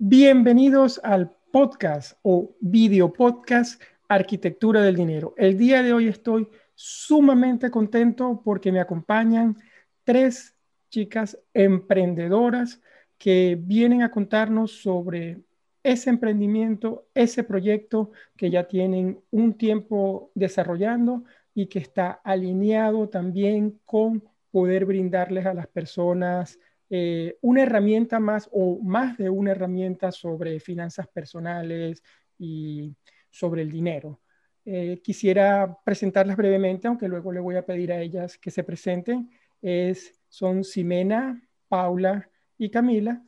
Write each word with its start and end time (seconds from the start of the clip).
Bienvenidos 0.00 1.00
al 1.02 1.34
podcast 1.50 2.20
o 2.22 2.54
video 2.60 3.12
podcast 3.12 3.82
Arquitectura 4.08 4.80
del 4.80 4.94
Dinero. 4.94 5.34
El 5.36 5.58
día 5.58 5.82
de 5.82 5.92
hoy 5.92 6.06
estoy 6.06 6.46
sumamente 6.76 7.68
contento 7.68 8.40
porque 8.44 8.70
me 8.70 8.78
acompañan 8.78 9.56
tres 10.04 10.54
chicas 10.88 11.36
emprendedoras 11.52 12.80
que 13.18 13.58
vienen 13.60 14.02
a 14.02 14.12
contarnos 14.12 14.70
sobre 14.70 15.40
ese 15.82 16.10
emprendimiento, 16.10 17.08
ese 17.12 17.42
proyecto 17.42 18.12
que 18.36 18.52
ya 18.52 18.68
tienen 18.68 19.18
un 19.32 19.54
tiempo 19.54 20.30
desarrollando 20.36 21.24
y 21.54 21.66
que 21.66 21.80
está 21.80 22.20
alineado 22.22 23.08
también 23.08 23.80
con 23.84 24.22
poder 24.52 24.84
brindarles 24.84 25.44
a 25.44 25.54
las 25.54 25.66
personas 25.66 26.60
eh, 26.90 27.36
una 27.42 27.62
herramienta 27.62 28.18
más 28.18 28.48
o 28.52 28.78
más 28.82 29.18
de 29.18 29.28
una 29.28 29.50
herramienta 29.52 30.10
sobre 30.10 30.58
finanzas 30.60 31.06
personales 31.08 32.02
y 32.38 32.94
sobre 33.30 33.62
el 33.62 33.70
dinero. 33.70 34.20
Eh, 34.64 35.00
quisiera 35.02 35.78
presentarlas 35.84 36.36
brevemente, 36.36 36.88
aunque 36.88 37.08
luego 37.08 37.32
le 37.32 37.40
voy 37.40 37.56
a 37.56 37.64
pedir 37.64 37.92
a 37.92 38.00
ellas 38.00 38.38
que 38.38 38.50
se 38.50 38.64
presenten. 38.64 39.30
Es, 39.62 40.14
son 40.28 40.62
Ximena, 40.62 41.42
Paula 41.68 42.28
y 42.56 42.70
Camila. 42.70 43.24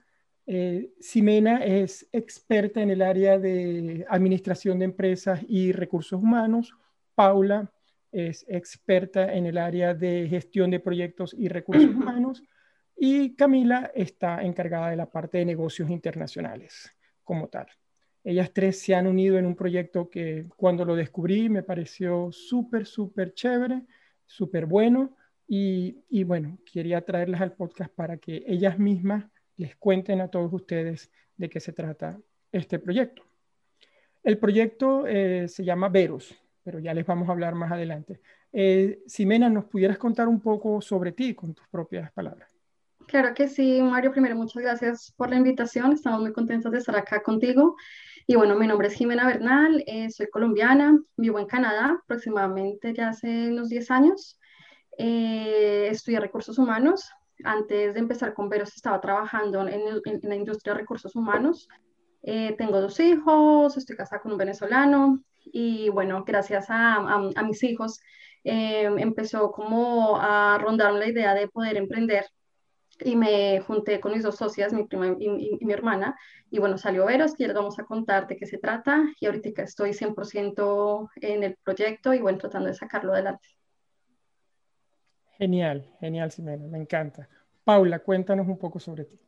Eh, 0.46 0.92
Ximena 1.00 1.64
es 1.64 2.08
experta 2.12 2.82
en 2.82 2.90
el 2.90 3.02
área 3.02 3.38
de 3.38 4.04
administración 4.08 4.78
de 4.78 4.86
empresas 4.86 5.40
y 5.48 5.72
recursos 5.72 6.20
humanos. 6.22 6.74
Paula 7.14 7.72
es 8.12 8.44
experta 8.48 9.32
en 9.32 9.46
el 9.46 9.58
área 9.58 9.94
de 9.94 10.26
gestión 10.28 10.70
de 10.70 10.80
proyectos 10.80 11.34
y 11.38 11.48
recursos 11.48 11.90
humanos. 11.94 12.42
Y 13.02 13.34
Camila 13.34 13.90
está 13.94 14.42
encargada 14.42 14.90
de 14.90 14.96
la 14.96 15.10
parte 15.10 15.38
de 15.38 15.46
negocios 15.46 15.88
internacionales 15.88 16.94
como 17.24 17.48
tal. 17.48 17.66
Ellas 18.22 18.52
tres 18.52 18.78
se 18.78 18.94
han 18.94 19.06
unido 19.06 19.38
en 19.38 19.46
un 19.46 19.56
proyecto 19.56 20.10
que 20.10 20.44
cuando 20.54 20.84
lo 20.84 20.94
descubrí 20.94 21.48
me 21.48 21.62
pareció 21.62 22.30
súper, 22.30 22.84
súper 22.84 23.32
chévere, 23.32 23.86
súper 24.26 24.66
bueno. 24.66 25.16
Y, 25.48 26.24
bueno, 26.24 26.58
quería 26.70 27.00
traerlas 27.00 27.40
al 27.40 27.54
podcast 27.54 27.90
para 27.94 28.18
que 28.18 28.44
ellas 28.46 28.78
mismas 28.78 29.24
les 29.56 29.76
cuenten 29.76 30.20
a 30.20 30.28
todos 30.28 30.52
ustedes 30.52 31.10
de 31.38 31.48
qué 31.48 31.58
se 31.58 31.72
trata 31.72 32.20
este 32.52 32.78
proyecto. 32.78 33.22
El 34.22 34.36
proyecto 34.36 35.06
eh, 35.06 35.48
se 35.48 35.64
llama 35.64 35.88
Veros, 35.88 36.38
pero 36.62 36.78
ya 36.78 36.92
les 36.92 37.06
vamos 37.06 37.30
a 37.30 37.32
hablar 37.32 37.54
más 37.54 37.72
adelante. 37.72 38.20
Eh, 38.52 39.02
Ximena, 39.06 39.48
¿nos 39.48 39.64
pudieras 39.64 39.96
contar 39.96 40.28
un 40.28 40.42
poco 40.42 40.82
sobre 40.82 41.12
ti 41.12 41.34
con 41.34 41.54
tus 41.54 41.66
propias 41.68 42.12
palabras? 42.12 42.49
Claro 43.10 43.34
que 43.34 43.48
sí, 43.48 43.82
Mario. 43.82 44.12
Primero, 44.12 44.36
muchas 44.36 44.62
gracias 44.62 45.12
por 45.16 45.30
la 45.30 45.36
invitación. 45.36 45.90
Estamos 45.90 46.20
muy 46.20 46.32
contentos 46.32 46.70
de 46.70 46.78
estar 46.78 46.94
acá 46.94 47.24
contigo. 47.24 47.74
Y 48.28 48.36
bueno, 48.36 48.54
mi 48.54 48.68
nombre 48.68 48.86
es 48.86 48.94
Jimena 48.94 49.26
Bernal, 49.26 49.82
eh, 49.88 50.08
soy 50.10 50.28
colombiana, 50.30 50.96
vivo 51.16 51.40
en 51.40 51.46
Canadá 51.46 51.98
aproximadamente 52.04 52.94
ya 52.94 53.08
hace 53.08 53.48
unos 53.48 53.68
10 53.68 53.90
años. 53.90 54.38
Eh, 54.96 55.88
estudié 55.90 56.20
recursos 56.20 56.56
humanos. 56.56 57.10
Antes 57.42 57.94
de 57.94 57.98
empezar 57.98 58.32
con 58.32 58.48
Veros 58.48 58.76
estaba 58.76 59.00
trabajando 59.00 59.66
en, 59.66 59.80
la 60.22 60.36
industria 60.36 60.74
de 60.74 60.78
recursos 60.78 61.16
humanos. 61.16 61.66
Eh, 62.22 62.54
tengo 62.56 62.80
dos 62.80 63.00
hijos, 63.00 63.76
estoy 63.76 63.96
casada 63.96 64.22
con 64.22 64.30
un 64.30 64.38
venezolano 64.38 65.20
y 65.46 65.88
bueno, 65.88 66.22
gracias 66.24 66.66
a, 66.68 67.18
mis 67.42 67.64
hijos 67.64 67.98
empezó 68.44 69.50
como 69.50 70.16
a 70.16 70.58
rondar 70.58 70.92
la 70.92 71.08
idea 71.08 71.34
de 71.34 71.48
poder 71.48 71.76
emprender 71.76 72.24
y 73.00 73.16
me 73.16 73.60
junté 73.60 74.00
con 74.00 74.12
mis 74.12 74.22
dos 74.22 74.36
socias, 74.36 74.72
mi 74.72 74.84
prima 74.84 75.16
y, 75.18 75.64
mi 75.64 75.72
hermana, 75.72 76.18
y 76.50 76.58
bueno, 76.58 76.78
salió 76.78 77.06
Veros, 77.06 77.34
que 77.34 77.44
ya 77.44 77.48
les 77.48 77.56
vamos 77.56 77.78
a 77.78 77.84
contar 77.84 78.26
de 78.26 78.36
qué 78.36 78.46
se 78.46 78.58
trata, 78.58 79.04
y 79.20 79.26
ahorita 79.26 79.62
estoy 79.62 79.92
100% 79.92 81.10
en 81.16 81.44
el 81.44 81.56
proyecto 81.62 82.14
y 82.14 82.20
bueno, 82.20 82.38
tratando 82.38 82.68
de 82.68 82.74
sacarlo 82.74 83.12
adelante. 83.12 83.48
Genial, 85.38 85.88
genial, 86.00 86.30
Simena, 86.30 86.66
me 86.66 86.78
encanta. 86.78 87.28
Paula, 87.64 88.00
cuéntanos 88.00 88.46
un 88.46 88.58
poco 88.58 88.78
sobre 88.78 89.04
ti. 89.04 89.18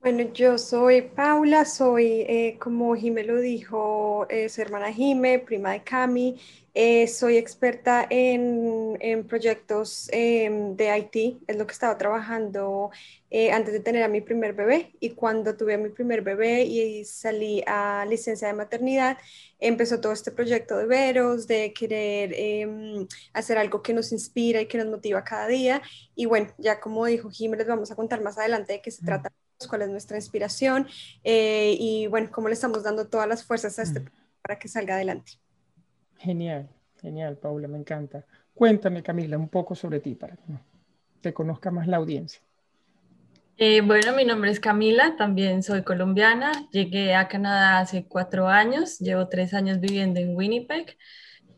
Bueno, 0.00 0.22
yo 0.32 0.56
soy 0.56 1.02
Paula, 1.02 1.64
soy, 1.64 2.22
eh, 2.28 2.58
como 2.60 2.94
Jime 2.94 3.24
lo 3.24 3.40
dijo, 3.40 4.26
eh, 4.30 4.48
su 4.48 4.60
hermana 4.62 4.92
Jime, 4.92 5.40
prima 5.40 5.72
de 5.72 5.82
Cami. 5.82 6.40
Eh, 6.74 7.08
soy 7.08 7.36
experta 7.38 8.06
en, 8.08 8.96
en 9.00 9.26
proyectos 9.26 10.08
em, 10.12 10.76
de 10.76 10.96
IT, 10.98 11.42
es 11.48 11.56
lo 11.56 11.66
que 11.66 11.72
estaba 11.72 11.98
trabajando 11.98 12.90
antes 13.52 13.72
de 13.74 13.80
tener 13.80 14.02
a 14.04 14.08
mi 14.08 14.20
primer 14.20 14.52
bebé. 14.54 14.92
Y 15.00 15.10
cuando 15.10 15.56
tuve 15.56 15.74
a 15.74 15.78
mi 15.78 15.88
primer 15.90 16.22
bebé 16.22 16.62
y 16.62 17.04
salí 17.04 17.62
a 17.66 18.06
licencia 18.08 18.46
de 18.48 18.54
maternidad, 18.54 19.18
empezó 19.58 20.00
todo 20.00 20.12
este 20.12 20.30
proyecto 20.30 20.76
de 20.78 20.86
veros, 20.86 21.46
de 21.48 21.72
querer 21.72 22.32
em, 22.36 23.06
hacer 23.32 23.58
algo 23.58 23.82
que 23.82 23.92
nos 23.92 24.12
inspira 24.12 24.60
y 24.60 24.66
que 24.68 24.78
nos 24.78 24.86
motiva 24.86 25.24
cada 25.24 25.48
día. 25.48 25.82
Y 26.14 26.26
bueno, 26.26 26.48
ya 26.58 26.78
como 26.80 27.04
dijo 27.06 27.28
Jime, 27.30 27.56
les 27.56 27.66
vamos 27.66 27.90
a 27.90 27.96
contar 27.96 28.22
más 28.22 28.38
adelante 28.38 28.74
de 28.74 28.80
qué 28.82 28.90
se 28.92 29.02
trata 29.02 29.32
cuál 29.66 29.82
es 29.82 29.88
nuestra 29.88 30.16
inspiración 30.16 30.86
eh, 31.24 31.76
y 31.78 32.06
bueno, 32.08 32.28
cómo 32.30 32.48
le 32.48 32.54
estamos 32.54 32.82
dando 32.82 33.08
todas 33.08 33.26
las 33.26 33.44
fuerzas 33.44 33.78
a 33.78 33.82
este 33.82 34.04
para 34.42 34.58
que 34.58 34.68
salga 34.68 34.96
adelante. 34.96 35.32
Genial, 36.18 36.68
genial, 37.00 37.38
Paula, 37.38 37.68
me 37.68 37.78
encanta. 37.78 38.24
Cuéntame, 38.54 39.02
Camila, 39.02 39.38
un 39.38 39.48
poco 39.48 39.74
sobre 39.74 40.00
ti 40.00 40.14
para 40.14 40.36
que 40.36 40.42
te 41.20 41.32
conozca 41.32 41.70
más 41.70 41.86
la 41.88 41.96
audiencia. 41.96 42.40
Eh, 43.58 43.80
bueno, 43.80 44.14
mi 44.14 44.24
nombre 44.24 44.50
es 44.50 44.60
Camila, 44.60 45.16
también 45.16 45.62
soy 45.62 45.82
colombiana. 45.82 46.52
Llegué 46.72 47.14
a 47.14 47.26
Canadá 47.26 47.78
hace 47.78 48.04
cuatro 48.04 48.48
años, 48.48 48.98
llevo 48.98 49.28
tres 49.28 49.54
años 49.54 49.80
viviendo 49.80 50.20
en 50.20 50.36
Winnipeg. 50.36 50.96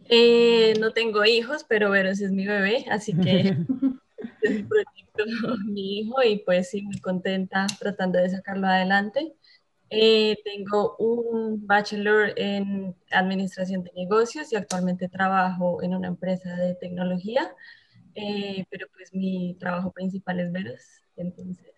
Eh, 0.09 0.75
no 0.81 0.93
tengo 0.93 1.25
hijos, 1.25 1.65
pero 1.69 1.91
Veros 1.91 2.21
es 2.21 2.31
mi 2.31 2.47
bebé, 2.47 2.87
así 2.91 3.15
que 3.15 3.57
es 4.49 4.57
un 4.63 4.69
proyecto 4.69 5.25
mi 5.67 6.01
hijo 6.01 6.23
y 6.23 6.39
pues 6.39 6.71
sí, 6.71 6.83
muy 6.83 6.99
contenta 7.01 7.67
tratando 7.79 8.19
de 8.19 8.31
sacarlo 8.31 8.67
adelante. 8.67 9.35
Eh, 9.91 10.37
tengo 10.45 10.97
un 10.99 11.67
bachelor 11.67 12.33
en 12.37 12.95
administración 13.11 13.85
de 13.85 13.93
negocios 13.97 14.53
y 14.53 14.57
actualmente 14.57 15.09
trabajo 15.09 15.83
en 15.83 15.95
una 15.95 16.09
empresa 16.09 16.55
de 16.57 16.75
tecnología, 16.75 17.51
eh, 18.15 18.67
pero 18.71 18.87
pues 18.95 19.15
mi 19.15 19.57
trabajo 19.59 19.91
principal 19.91 20.41
es 20.41 20.53
Veros. 20.53 20.83
Entonces. 21.17 21.73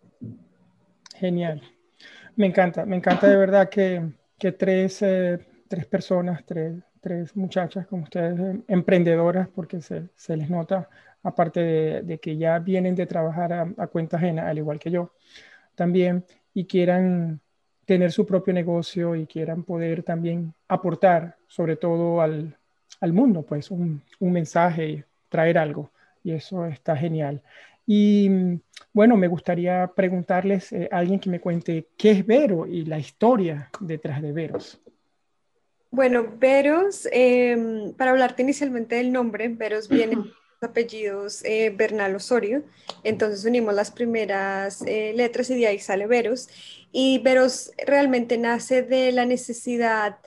Genial. 1.14 1.62
Me 2.34 2.47
encanta, 2.47 2.84
me 2.84 2.97
encanta 2.97 3.28
de 3.28 3.37
verdad 3.37 3.69
que, 3.69 4.12
que 4.38 4.52
tres, 4.52 5.02
eh, 5.02 5.38
tres 5.69 5.87
personas, 5.87 6.44
tres, 6.44 6.82
tres 7.00 7.37
muchachas 7.37 7.87
como 7.87 8.04
ustedes, 8.04 8.56
emprendedoras, 8.66 9.48
porque 9.48 9.81
se, 9.81 10.08
se 10.16 10.37
les 10.37 10.50
nota 10.50 10.88
aparte 11.22 11.60
de, 12.03 12.19
que 12.19 12.36
ya 12.36 12.58
vienen 12.58 12.94
de 12.94 13.06
trabajar 13.06 13.53
a, 13.53 13.86
cuenta 13.86 14.16
ajena, 14.16 14.48
al 14.48 14.58
igual 14.58 14.78
que 14.78 14.91
yo, 14.91 15.12
también, 15.75 16.25
y 16.54 16.64
quieran 16.64 17.41
tener 17.84 18.12
su 18.12 18.26
propio 18.26 18.54
negocio 18.54 19.16
y 19.16 19.26
quieran 19.26 19.64
poder 19.64 20.03
también 20.03 20.54
aportar, 20.69 21.36
sobre 21.47 21.76
todo 21.76 22.20
al, 22.20 22.56
mundo, 23.03 23.42
pues 23.42 23.70
un, 23.70 24.03
mensaje 24.20 24.88
y 24.88 25.04
traer 25.28 25.58
algo. 25.58 25.91
Y 26.22 26.32
eso 26.32 26.66
está 26.66 26.97
genial. 26.97 27.42
Y 27.87 28.31
bueno, 28.92 29.16
me 29.16 29.26
gustaría 29.26 29.91
preguntarles 29.94 30.72
eh, 30.72 30.88
a 30.92 30.98
alguien 30.98 31.19
que 31.19 31.31
me 31.31 31.41
cuente 31.41 31.88
qué 31.97 32.12
es 32.12 32.26
Vero 32.26 32.66
y 32.66 32.84
la 32.84 32.98
historia 32.98 33.70
detrás 33.81 34.22
de 34.22 34.32
Veros. 34.32 34.81
Bueno, 35.91 36.25
Veros, 36.38 37.08
em, 37.10 37.92
para 37.94 38.12
hablarte 38.12 38.42
inicialmente 38.42 38.94
del 38.94 39.10
nombre, 39.10 39.48
Veros 39.48 39.88
viene 39.88 40.16
apellidos 40.60 41.43
eh, 41.44 41.71
Bernal 41.75 42.15
Osorio, 42.15 42.62
entonces 43.03 43.44
unimos 43.44 43.75
las 43.75 43.91
primeras 43.91 44.82
eh, 44.82 45.12
letras 45.15 45.48
y 45.50 45.59
de 45.59 45.66
ahí 45.66 45.78
sale 45.78 46.06
Veros. 46.06 46.48
Y 46.93 47.19
Veros 47.21 47.72
realmente 47.87 48.37
nace 48.38 48.82
de 48.82 49.12
la 49.12 49.25
necesidad 49.26 50.19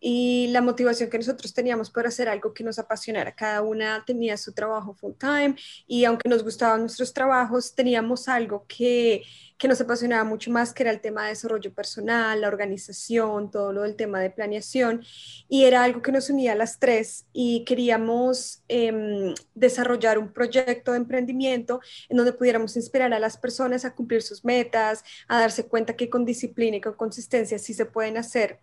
y 0.00 0.48
la 0.48 0.60
motivación 0.60 1.10
que 1.10 1.18
nosotros 1.18 1.52
teníamos 1.52 1.90
por 1.90 2.06
hacer 2.06 2.28
algo 2.28 2.54
que 2.54 2.64
nos 2.64 2.78
apasionara. 2.78 3.34
Cada 3.34 3.62
una 3.62 4.04
tenía 4.06 4.36
su 4.36 4.52
trabajo 4.52 4.94
full 4.94 5.14
time 5.18 5.56
y 5.86 6.04
aunque 6.04 6.28
nos 6.28 6.44
gustaban 6.44 6.80
nuestros 6.80 7.12
trabajos, 7.12 7.74
teníamos 7.74 8.28
algo 8.28 8.64
que, 8.68 9.22
que 9.58 9.68
nos 9.68 9.80
apasionaba 9.80 10.24
mucho 10.24 10.50
más, 10.50 10.72
que 10.72 10.84
era 10.84 10.92
el 10.92 11.00
tema 11.00 11.24
de 11.24 11.30
desarrollo 11.30 11.72
personal, 11.74 12.40
la 12.40 12.48
organización, 12.48 13.50
todo 13.50 13.72
lo 13.72 13.82
del 13.82 13.96
tema 13.96 14.20
de 14.20 14.30
planeación. 14.30 15.04
Y 15.48 15.64
era 15.64 15.82
algo 15.82 16.00
que 16.00 16.12
nos 16.12 16.30
unía 16.30 16.52
a 16.52 16.56
las 16.56 16.78
tres 16.78 17.26
y 17.32 17.64
queríamos 17.64 18.62
em, 18.68 19.34
desarrollar 19.54 20.18
un 20.18 20.32
proyecto 20.32 20.92
de 20.92 20.98
emprendimiento 20.98 21.80
en 22.08 22.16
donde 22.16 22.32
pudiéramos 22.32 22.76
inspirar 22.76 23.12
a 23.12 23.18
las 23.18 23.36
personas 23.36 23.84
a 23.84 23.94
cumplir 23.94 24.22
sus 24.22 24.44
metas, 24.44 25.02
a 25.26 25.40
darse 25.40 25.66
cuenta 25.66 25.96
que 25.96 26.08
con 26.08 26.24
disciplina 26.24 26.76
y 26.76 26.80
con 26.80 26.94
consistencia 26.94 27.58
sí 27.58 27.74
se 27.74 27.86
pueden 27.86 28.16
hacer 28.16 28.60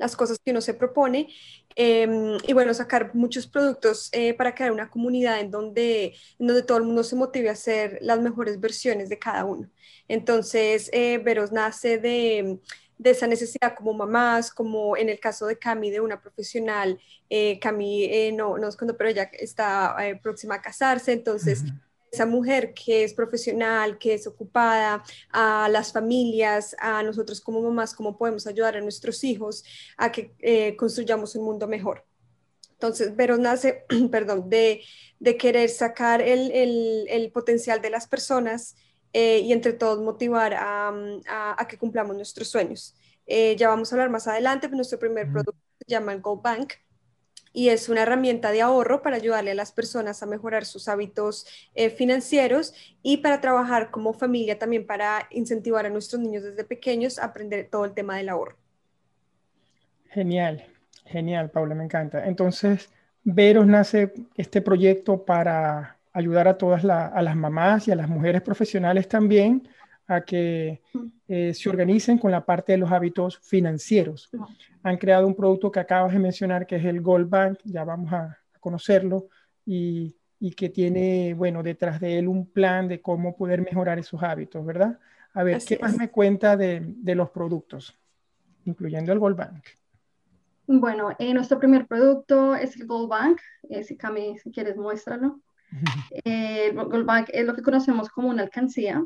las 0.00 0.16
cosas 0.16 0.38
que 0.44 0.50
uno 0.50 0.60
se 0.60 0.74
propone 0.74 1.28
em, 1.76 2.36
y 2.46 2.52
bueno, 2.52 2.74
sacar 2.74 3.14
muchos 3.14 3.46
productos 3.46 4.08
eh, 4.12 4.34
para 4.34 4.54
crear 4.54 4.72
una 4.72 4.90
comunidad 4.90 5.38
en 5.40 5.50
donde, 5.50 6.16
en 6.38 6.46
donde 6.46 6.62
todo 6.64 6.78
el 6.78 6.84
mundo 6.84 7.04
se 7.04 7.14
motive 7.14 7.48
a 7.50 7.52
hacer 7.52 7.98
las 8.00 8.20
mejores 8.20 8.58
versiones 8.58 9.08
de 9.08 9.18
cada 9.18 9.44
uno. 9.44 9.70
Entonces, 10.08 10.90
eh, 10.92 11.18
Veros 11.18 11.52
nace 11.52 11.98
de, 11.98 12.58
de 13.00 13.10
esa 13.10 13.26
necesidad 13.26 13.74
como 13.74 13.94
mamás, 13.94 14.50
como 14.52 14.94
en 14.94 15.08
el 15.08 15.18
caso 15.18 15.46
de 15.46 15.58
Cami, 15.58 15.90
de 15.90 16.00
una 16.00 16.20
profesional. 16.20 17.00
Eh, 17.30 17.58
Cami 17.58 18.04
eh, 18.04 18.30
no, 18.30 18.58
no 18.58 18.68
es 18.68 18.76
cuando, 18.76 18.94
pero 18.94 19.08
ella 19.08 19.30
está 19.32 19.96
eh, 20.00 20.16
próxima 20.16 20.56
a 20.56 20.62
casarse, 20.62 21.12
entonces... 21.12 21.64
Esa 22.10 22.26
mujer 22.26 22.74
que 22.74 23.04
es 23.04 23.14
profesional, 23.14 23.98
que 23.98 24.14
es 24.14 24.26
ocupada, 24.26 25.02
a 25.30 25.68
las 25.70 25.92
familias, 25.92 26.74
a 26.80 27.02
nosotros 27.02 27.40
como 27.40 27.62
mamás, 27.62 27.94
cómo 27.94 28.18
podemos 28.18 28.46
ayudar 28.46 28.76
a 28.76 28.80
nuestros 28.80 29.22
hijos 29.24 29.64
a 29.96 30.10
que 30.10 30.34
eh, 30.40 30.76
construyamos 30.76 31.36
un 31.36 31.44
mundo 31.44 31.68
mejor. 31.68 32.04
Entonces, 32.72 33.12
pero 33.16 33.36
nace, 33.36 33.84
perdón, 34.10 34.48
de, 34.48 34.82
de 35.18 35.36
querer 35.36 35.68
sacar 35.68 36.22
el, 36.22 36.50
el, 36.50 37.06
el, 37.08 37.30
potencial 37.30 37.82
de 37.82 37.90
las 37.90 38.08
personas 38.08 38.74
eh, 39.12 39.40
y 39.40 39.52
entre 39.52 39.74
todos 39.74 40.00
motivar 40.00 40.54
a, 40.54 40.88
a, 41.28 41.62
a, 41.62 41.68
que 41.68 41.76
cumplamos 41.76 42.16
nuestros 42.16 42.48
sueños. 42.48 42.94
Eh, 43.26 43.54
ya 43.56 43.68
vamos 43.68 43.92
a 43.92 43.96
hablar 43.96 44.10
más 44.10 44.26
adelante, 44.26 44.66
pero 44.66 44.76
nuestro 44.76 44.98
primer 44.98 45.30
producto 45.30 45.60
se 45.78 45.84
llama 45.86 46.14
Gold 46.16 46.42
Bank 46.42 46.72
y 47.52 47.68
es 47.68 47.88
una 47.88 48.02
herramienta 48.02 48.52
de 48.52 48.62
ahorro 48.62 49.02
para 49.02 49.16
ayudarle 49.16 49.52
a 49.52 49.54
las 49.54 49.72
personas 49.72 50.22
a 50.22 50.26
mejorar 50.26 50.64
sus 50.64 50.88
hábitos 50.88 51.46
eh, 51.74 51.90
financieros 51.90 52.74
y 53.02 53.18
para 53.18 53.40
trabajar 53.40 53.90
como 53.90 54.12
familia 54.12 54.58
también 54.58 54.86
para 54.86 55.26
incentivar 55.30 55.86
a 55.86 55.90
nuestros 55.90 56.20
niños 56.20 56.42
desde 56.42 56.64
pequeños 56.64 57.18
a 57.18 57.26
aprender 57.26 57.68
todo 57.70 57.84
el 57.84 57.92
tema 57.92 58.16
del 58.16 58.28
ahorro. 58.28 58.56
Genial, 60.10 60.64
genial, 61.04 61.50
Paula, 61.50 61.74
me 61.74 61.84
encanta. 61.84 62.26
Entonces, 62.26 62.90
Veros 63.22 63.66
nace 63.66 64.12
este 64.36 64.62
proyecto 64.62 65.24
para 65.24 65.98
ayudar 66.12 66.48
a 66.48 66.58
todas 66.58 66.82
las 66.82 67.36
mamás 67.36 67.86
y 67.86 67.92
a 67.92 67.96
las 67.96 68.08
mujeres 68.08 68.42
profesionales 68.42 69.08
también 69.08 69.68
a 70.10 70.22
que 70.22 70.82
eh, 71.28 71.54
se 71.54 71.68
organicen 71.68 72.18
con 72.18 72.32
la 72.32 72.44
parte 72.44 72.72
de 72.72 72.78
los 72.78 72.90
hábitos 72.90 73.38
financieros. 73.38 74.28
Han 74.82 74.96
creado 74.96 75.24
un 75.24 75.36
producto 75.36 75.70
que 75.70 75.78
acabas 75.78 76.12
de 76.12 76.18
mencionar, 76.18 76.66
que 76.66 76.76
es 76.76 76.84
el 76.84 77.00
Gold 77.00 77.30
Bank, 77.30 77.60
ya 77.62 77.84
vamos 77.84 78.12
a, 78.12 78.36
conocerlo, 78.58 79.28
y, 79.64 80.16
y, 80.40 80.50
que 80.50 80.68
tiene, 80.68 81.32
bueno, 81.34 81.62
detrás 81.62 82.00
de 82.00 82.18
él 82.18 82.26
un 82.26 82.50
plan 82.50 82.88
de 82.88 83.00
cómo 83.00 83.36
poder 83.36 83.62
mejorar 83.62 84.00
esos 84.00 84.20
hábitos, 84.22 84.66
¿verdad? 84.66 84.98
A 85.32 85.44
ver, 85.44 85.62
¿qué 85.64 85.78
más 85.80 85.96
me 85.96 86.10
cuenta 86.10 86.56
de, 86.56 86.82
de, 86.84 87.14
los 87.14 87.30
productos, 87.30 87.96
incluyendo 88.64 89.12
el 89.12 89.20
Gold 89.20 89.36
Bank? 89.36 89.64
Bueno, 90.66 91.14
eh, 91.20 91.32
nuestro 91.32 91.60
primer 91.60 91.86
producto 91.86 92.56
es 92.56 92.76
el 92.76 92.86
Gold 92.86 93.08
Bank. 93.08 93.40
Eh, 93.68 93.84
si 93.84 93.96
Cami, 93.96 94.38
si 94.40 94.50
quieres, 94.50 94.76
muéstralo. 94.76 95.40
el 96.24 96.74
Gold 96.74 97.06
Bank 97.06 97.28
es 97.32 97.46
lo 97.46 97.54
que 97.54 97.62
conocemos 97.62 98.08
como 98.08 98.28
una 98.28 98.42
alcancía 98.42 99.00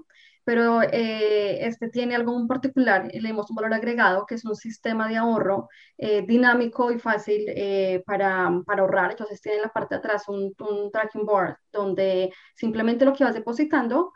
pero 0.45 0.83
eh, 0.83 1.67
este 1.67 1.89
tiene 1.89 2.15
algo 2.15 2.39
muy 2.39 2.47
particular, 2.47 3.09
le 3.13 3.29
damos 3.29 3.51
un 3.51 3.57
valor 3.57 3.73
agregado, 3.73 4.27
que 4.27 4.35
es 4.35 4.45
un 4.45 4.55
sistema 4.55 5.09
de 5.09 5.17
ahorro 5.17 5.69
eh, 5.97 6.23
dinámico 6.27 6.93
y 6.93 6.99
fácil 6.99 7.45
eh, 7.49 8.03
para, 8.07 8.51
para, 8.67 8.83
ahorrar. 8.83 9.13
Entonces 9.13 9.41
tiene 9.41 9.57
en 9.57 9.63
la 9.63 9.73
parte 9.73 9.95
de 9.95 9.99
atrás 10.01 10.29
un, 10.29 10.55
tracking 10.93 11.25
board 11.25 11.57
donde 11.73 12.33
simplemente 12.55 13.05
lo 13.05 13.13
que 13.13 13.25
vas 13.25 13.35
depositando 13.35 14.13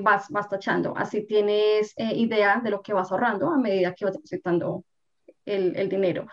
vas, 0.00 0.30
vas 0.30 0.48
tachando. 0.48 0.96
Así 0.96 1.26
tienes 1.26 1.92
idea 1.98 2.62
de 2.64 2.70
lo 2.70 2.80
que 2.80 2.94
vas 2.94 3.12
ahorrando 3.12 3.50
a 3.50 3.58
medida 3.58 3.94
que 3.94 4.06
vas 4.06 4.14
depositando 4.14 4.84
el, 5.44 5.76
el 5.76 5.88
dinero. 5.90 6.26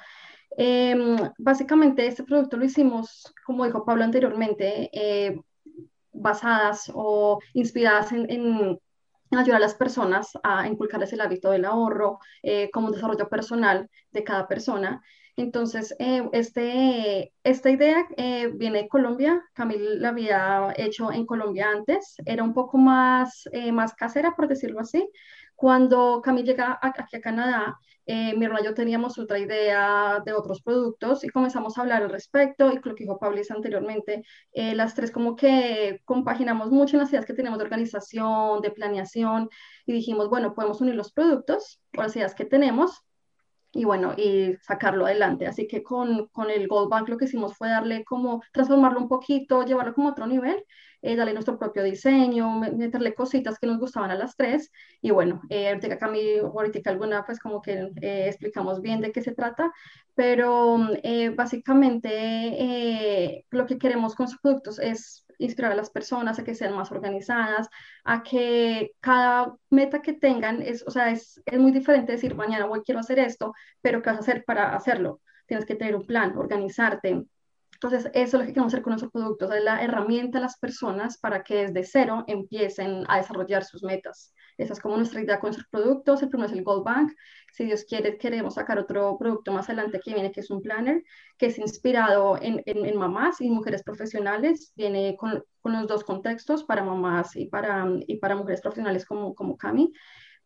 Em, 0.56 1.18
básicamente 1.38 2.08
este 2.08 2.24
producto 2.24 2.56
lo 2.56 2.64
hicimos, 2.64 3.34
como 3.46 3.66
dijo 3.66 3.84
Pablo 3.84 4.06
anteriormente, 4.06 4.90
basadas 6.14 6.90
o 6.94 7.40
inspiradas 7.54 8.14
en 8.14 8.80
ayudar 9.40 9.58
a 9.58 9.66
las 9.66 9.76
personas 9.76 10.32
a 10.44 10.68
inculcarles 10.68 11.14
el 11.14 11.22
hábito 11.22 11.52
del 11.52 11.66
ahorro 11.66 12.20
eh, 12.42 12.70
como 12.72 12.88
un 12.88 12.94
desarrollo 12.94 13.30
personal 13.30 13.90
de 14.12 14.24
cada 14.24 14.48
persona. 14.48 15.02
Entonces, 15.36 15.96
eh, 16.00 16.30
este, 16.32 17.34
esta 17.44 17.70
idea 17.72 18.06
eh, 18.18 18.52
viene 18.54 18.84
de 18.84 18.88
Colombia. 18.88 19.42
Camil 19.54 20.00
la 20.02 20.10
había 20.10 20.74
hecho 20.78 21.12
en 21.12 21.26
Colombia 21.26 21.70
antes. 21.70 22.16
Era 22.26 22.44
un 22.44 22.54
poco 22.54 22.78
más, 22.78 23.50
más 23.72 23.96
casera, 23.96 24.36
por 24.36 24.48
decirlo 24.48 24.80
así. 24.80 25.10
Cuando 25.56 26.22
Camil 26.22 26.46
llega 26.46 26.78
aquí 26.82 27.16
a 27.18 27.22
Canadá, 27.22 27.78
eh, 28.06 28.36
mi 28.36 28.46
hermano 28.46 28.64
y 28.64 28.66
yo 28.66 28.74
teníamos 28.74 29.18
otra 29.18 29.40
idea 29.40 30.22
de 30.26 30.34
otros 30.34 30.62
productos 30.62 31.24
y 31.24 31.30
comenzamos 31.30 31.78
a 31.78 31.82
hablar 31.82 32.04
al 32.04 32.10
respecto 32.10 32.72
y 32.72 32.76
lo 32.76 32.96
que 32.96 33.04
dijo 33.04 33.20
Pablo 33.20 33.42
anteriormente, 33.50 34.24
eh, 34.52 34.76
las 34.76 34.94
tres 34.96 35.12
como 35.12 35.36
que 35.36 36.02
compaginamos 36.06 36.72
mucho 36.72 36.96
en 36.96 37.02
las 37.02 37.10
ideas 37.12 37.26
que 37.26 37.34
tenemos 37.34 37.60
de 37.60 37.66
organización, 37.66 38.62
de 38.62 38.72
planeación 38.72 39.50
y 39.86 39.94
dijimos, 39.94 40.30
bueno, 40.30 40.54
podemos 40.54 40.82
unir 40.82 40.96
los 40.96 41.14
productos 41.14 41.82
o 41.98 42.02
las 42.02 42.16
ideas 42.16 42.36
que 42.36 42.46
tenemos 42.46 43.04
y 43.74 43.86
bueno, 43.86 44.14
y 44.16 44.56
sacarlo 44.62 45.06
adelante. 45.06 45.48
Así 45.48 45.68
que 45.68 45.82
con, 45.82 46.28
con 46.28 46.52
el 46.52 46.68
Gold 46.68 46.90
Bank 46.90 47.10
lo 47.10 47.18
que 47.18 47.26
hicimos 47.26 47.58
fue 47.58 47.70
darle 47.70 48.04
como, 48.06 48.42
transformarlo 48.52 49.00
un 49.00 49.08
poquito, 49.08 49.64
llevarlo 49.66 49.96
como 49.96 50.10
a 50.10 50.12
otro 50.12 50.28
nivel, 50.28 50.64
eh, 51.04 51.16
darle 51.18 51.34
nuestro 51.34 51.60
propio 51.60 51.84
diseño, 51.84 52.60
meterle 52.60 53.14
cositas 53.14 53.60
que 53.60 53.68
nos 53.68 53.80
gustaban 53.80 54.10
a 54.10 54.16
las 54.16 54.36
tres. 54.36 54.72
Y 55.02 55.12
bueno, 55.12 55.42
eh, 55.50 55.68
ahorita 55.68 55.94
acá 55.94 56.08
mi, 56.08 56.38
ahorita 56.40 56.90
alguna 56.90 57.26
pues 57.26 57.40
como 57.40 57.62
que 57.62 57.92
eh, 58.02 58.28
explicamos 58.30 58.82
bien 58.82 59.02
de 59.02 59.12
qué 59.12 59.22
se 59.22 59.36
trata, 59.36 59.72
pero 60.16 60.78
eh, 61.04 61.30
básicamente 61.30 63.46
lo 63.52 63.66
que 63.66 63.78
queremos 63.78 64.16
con 64.16 64.28
sus 64.28 64.40
productos 64.40 64.80
es 64.80 65.26
inspirar 65.40 65.74
a 65.74 65.76
las 65.76 65.90
personas 65.90 66.40
a 66.40 66.44
que 66.46 66.56
sean 66.56 66.76
más 66.76 66.92
organizadas, 66.92 67.68
a 68.06 68.24
que 68.24 68.92
cada 69.02 69.54
meta 69.70 70.02
que 70.02 70.14
tengan 70.14 70.62
es, 70.62 70.84
o 70.88 70.92
sea, 70.92 71.12
es, 71.12 71.42
es 71.46 71.60
muy 71.60 71.72
diferente 71.72 72.14
decir 72.14 72.36
mañana 72.36 72.66
voy, 72.66 72.82
quiero 72.84 73.00
hacer 73.02 73.20
esto, 73.20 73.54
pero 73.82 74.02
¿qué 74.02 74.10
vas 74.10 74.20
a 74.20 74.22
hacer 74.22 74.46
para 74.46 74.76
hacerlo? 74.76 75.20
Tienes 75.48 75.66
que 75.66 75.76
tener 75.76 75.96
un 75.96 76.06
plan, 76.06 76.38
organizarte. 76.38 77.26
Entonces, 77.74 78.10
eso 78.14 78.14
es 78.14 78.34
lo 78.34 78.40
que 78.42 78.54
queremos 78.54 78.74
hacer 78.74 78.84
con 78.84 78.92
nuestros 78.92 79.12
productos, 79.12 79.54
es 79.54 79.64
la 79.64 79.84
herramienta 79.84 80.38
a 80.38 80.42
las 80.42 80.58
personas 80.58 81.18
para 81.18 81.44
que 81.44 81.68
desde 81.68 81.84
cero 81.84 82.24
empiecen 82.28 83.04
a 83.08 83.18
desarrollar 83.18 83.64
sus 83.64 83.84
metas. 83.84 84.34
Esa 84.58 84.74
es 84.74 84.80
como 84.80 84.98
nuestra 84.98 85.22
idea 85.22 85.40
con 85.40 85.50
nuestros 85.50 85.68
productos. 85.70 86.22
El 86.22 86.30
primero 86.30 86.52
es 86.52 86.58
el 86.58 86.64
Gold 86.64 86.84
Bank. 86.84 87.12
Si 87.52 87.66
Dios 87.66 87.86
quiere, 87.86 88.18
queremos 88.18 88.56
sacar 88.56 88.80
otro 88.80 89.18
producto 89.18 89.52
más 89.52 89.68
adelante 89.70 90.00
que 90.04 90.14
viene, 90.14 90.32
que 90.32 90.42
es 90.42 90.50
un 90.50 90.62
planner, 90.62 91.04
que 91.38 91.48
es 91.48 91.58
inspirado 91.58 92.38
en, 92.42 92.62
en, 92.66 92.86
en 92.86 92.98
mamás 92.98 93.42
y 93.42 93.50
mujeres 93.50 93.84
profesionales. 93.84 94.72
Viene 94.76 95.16
con, 95.18 95.44
con, 95.62 95.74
los 95.74 95.88
dos 95.88 96.04
contextos, 96.04 96.64
para 96.64 96.84
mamás 96.84 97.36
y 97.36 97.48
para, 97.48 97.86
y 98.08 98.18
para 98.18 98.36
mujeres 98.36 98.62
profesionales 98.62 99.06
como, 99.06 99.34
como 99.34 99.58
Cami. 99.58 99.92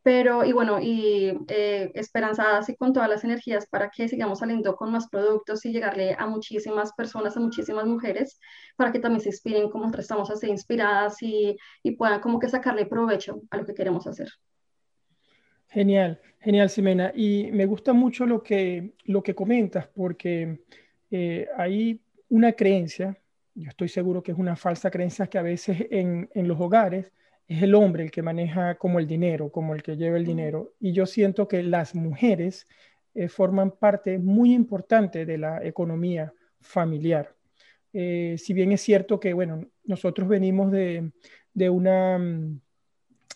Pero, 0.08 0.46
y 0.46 0.54
bueno, 0.54 0.80
y 0.80 1.38
eh, 1.50 1.92
esperanzadas 1.94 2.70
y 2.70 2.78
con 2.78 2.94
todas 2.94 3.10
las 3.10 3.26
energías 3.26 3.68
para 3.68 3.90
que 3.90 4.08
sigamos 4.08 4.40
saliendo 4.40 4.74
con 4.78 4.90
más 4.90 5.10
productos 5.10 5.66
y 5.66 5.74
llegarle 5.74 6.16
a 6.18 6.26
muchísimas 6.28 6.94
personas, 6.94 7.36
a 7.36 7.42
muchísimas 7.42 7.86
mujeres, 7.86 8.40
para 8.78 8.94
que 8.94 9.00
también 9.00 9.20
se 9.20 9.28
inspiren 9.28 9.70
como 9.70 9.94
estamos 9.98 10.32
así 10.32 10.48
inspiradas 10.48 11.22
y, 11.22 11.58
y 11.84 11.92
puedan 11.98 12.22
como 12.22 12.40
que 12.40 12.48
sacarle 12.48 12.86
provecho 12.86 13.42
a 13.50 13.58
lo 13.58 13.66
que 13.66 13.74
queremos 13.74 14.08
hacer. 14.08 14.30
Genial, 15.68 16.22
genial, 16.40 16.70
Simena. 16.70 17.12
Y 17.14 17.52
me 17.52 17.66
gusta 17.66 17.92
mucho 17.92 18.26
lo 18.26 18.42
que, 18.42 18.94
lo 19.04 19.22
que 19.22 19.36
comentas, 19.36 19.88
porque 19.88 20.62
eh, 21.12 21.50
hay 21.58 22.00
una 22.30 22.54
creencia, 22.54 23.20
yo 23.56 23.68
estoy 23.68 23.90
seguro 23.90 24.24
que 24.24 24.32
es 24.32 24.38
una 24.38 24.56
falsa 24.56 24.90
creencia 24.90 25.28
que 25.28 25.38
a 25.38 25.42
veces 25.42 25.86
en, 25.92 26.30
en 26.34 26.48
los 26.48 26.58
hogares 26.62 27.12
es 27.48 27.64
el 27.64 27.76
hombre 27.76 28.04
el 28.04 28.12
que 28.12 28.22
maneja 28.22 28.76
como 28.76 29.00
el 29.00 29.08
dinero, 29.08 29.52
como 29.52 29.74
el 29.74 29.84
que 29.84 29.96
lleva 29.96 30.18
el 30.18 30.26
dinero. 30.26 30.74
Y 30.80 30.92
yo 30.92 31.06
siento 31.06 31.48
que 31.48 31.64
las 31.64 31.96
mujeres 31.96 32.68
eh, 33.14 33.30
forman 33.30 33.72
parte 33.72 34.20
muy 34.20 34.54
importante 34.54 35.26
de 35.26 35.38
la 35.38 35.64
economía 35.66 36.34
familiar. 36.60 37.34
Eh, 37.94 38.36
si 38.38 38.54
bien 38.54 38.72
es 38.74 38.82
cierto 38.82 39.20
que, 39.20 39.34
bueno, 39.34 39.66
nosotros 39.86 40.28
venimos 40.28 40.72
de, 40.72 41.12
de, 41.54 41.70
una, 41.70 42.18
mm, 42.18 42.60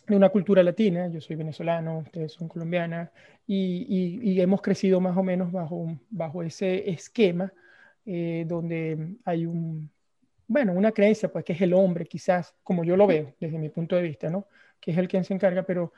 de 0.07 0.15
una 0.15 0.29
cultura 0.29 0.61
latina, 0.61 1.07
yo 1.07 1.21
soy 1.21 1.35
venezolano, 1.37 1.99
ustedes 1.99 2.33
son 2.33 2.47
colombianas, 2.47 3.09
y, 3.47 3.85
y, 4.23 4.31
y 4.31 4.41
hemos 4.41 4.61
crecido 4.61 4.99
más 4.99 5.17
o 5.17 5.23
menos 5.23 5.51
bajo, 5.51 5.97
bajo 6.09 6.43
ese 6.43 6.89
esquema 6.89 7.51
eh, 8.05 8.45
donde 8.47 9.15
hay 9.25 9.45
un, 9.45 9.91
bueno, 10.51 10.73
una 10.73 10.91
creencia, 10.91 11.31
pues 11.31 11.45
que 11.45 11.53
es 11.53 11.61
el 11.61 11.73
hombre, 11.73 12.05
quizás, 12.05 12.53
como 12.61 12.83
yo 12.83 12.97
lo 12.97 13.07
veo 13.07 13.33
desde 13.39 13.57
mi 13.57 13.69
punto 13.69 13.95
de 13.95 14.01
vista, 14.01 14.29
¿no? 14.29 14.47
Que 14.81 14.91
es 14.91 14.97
el 14.97 15.07
quien 15.07 15.23
se 15.23 15.33
encarga, 15.33 15.63
pero, 15.63 15.93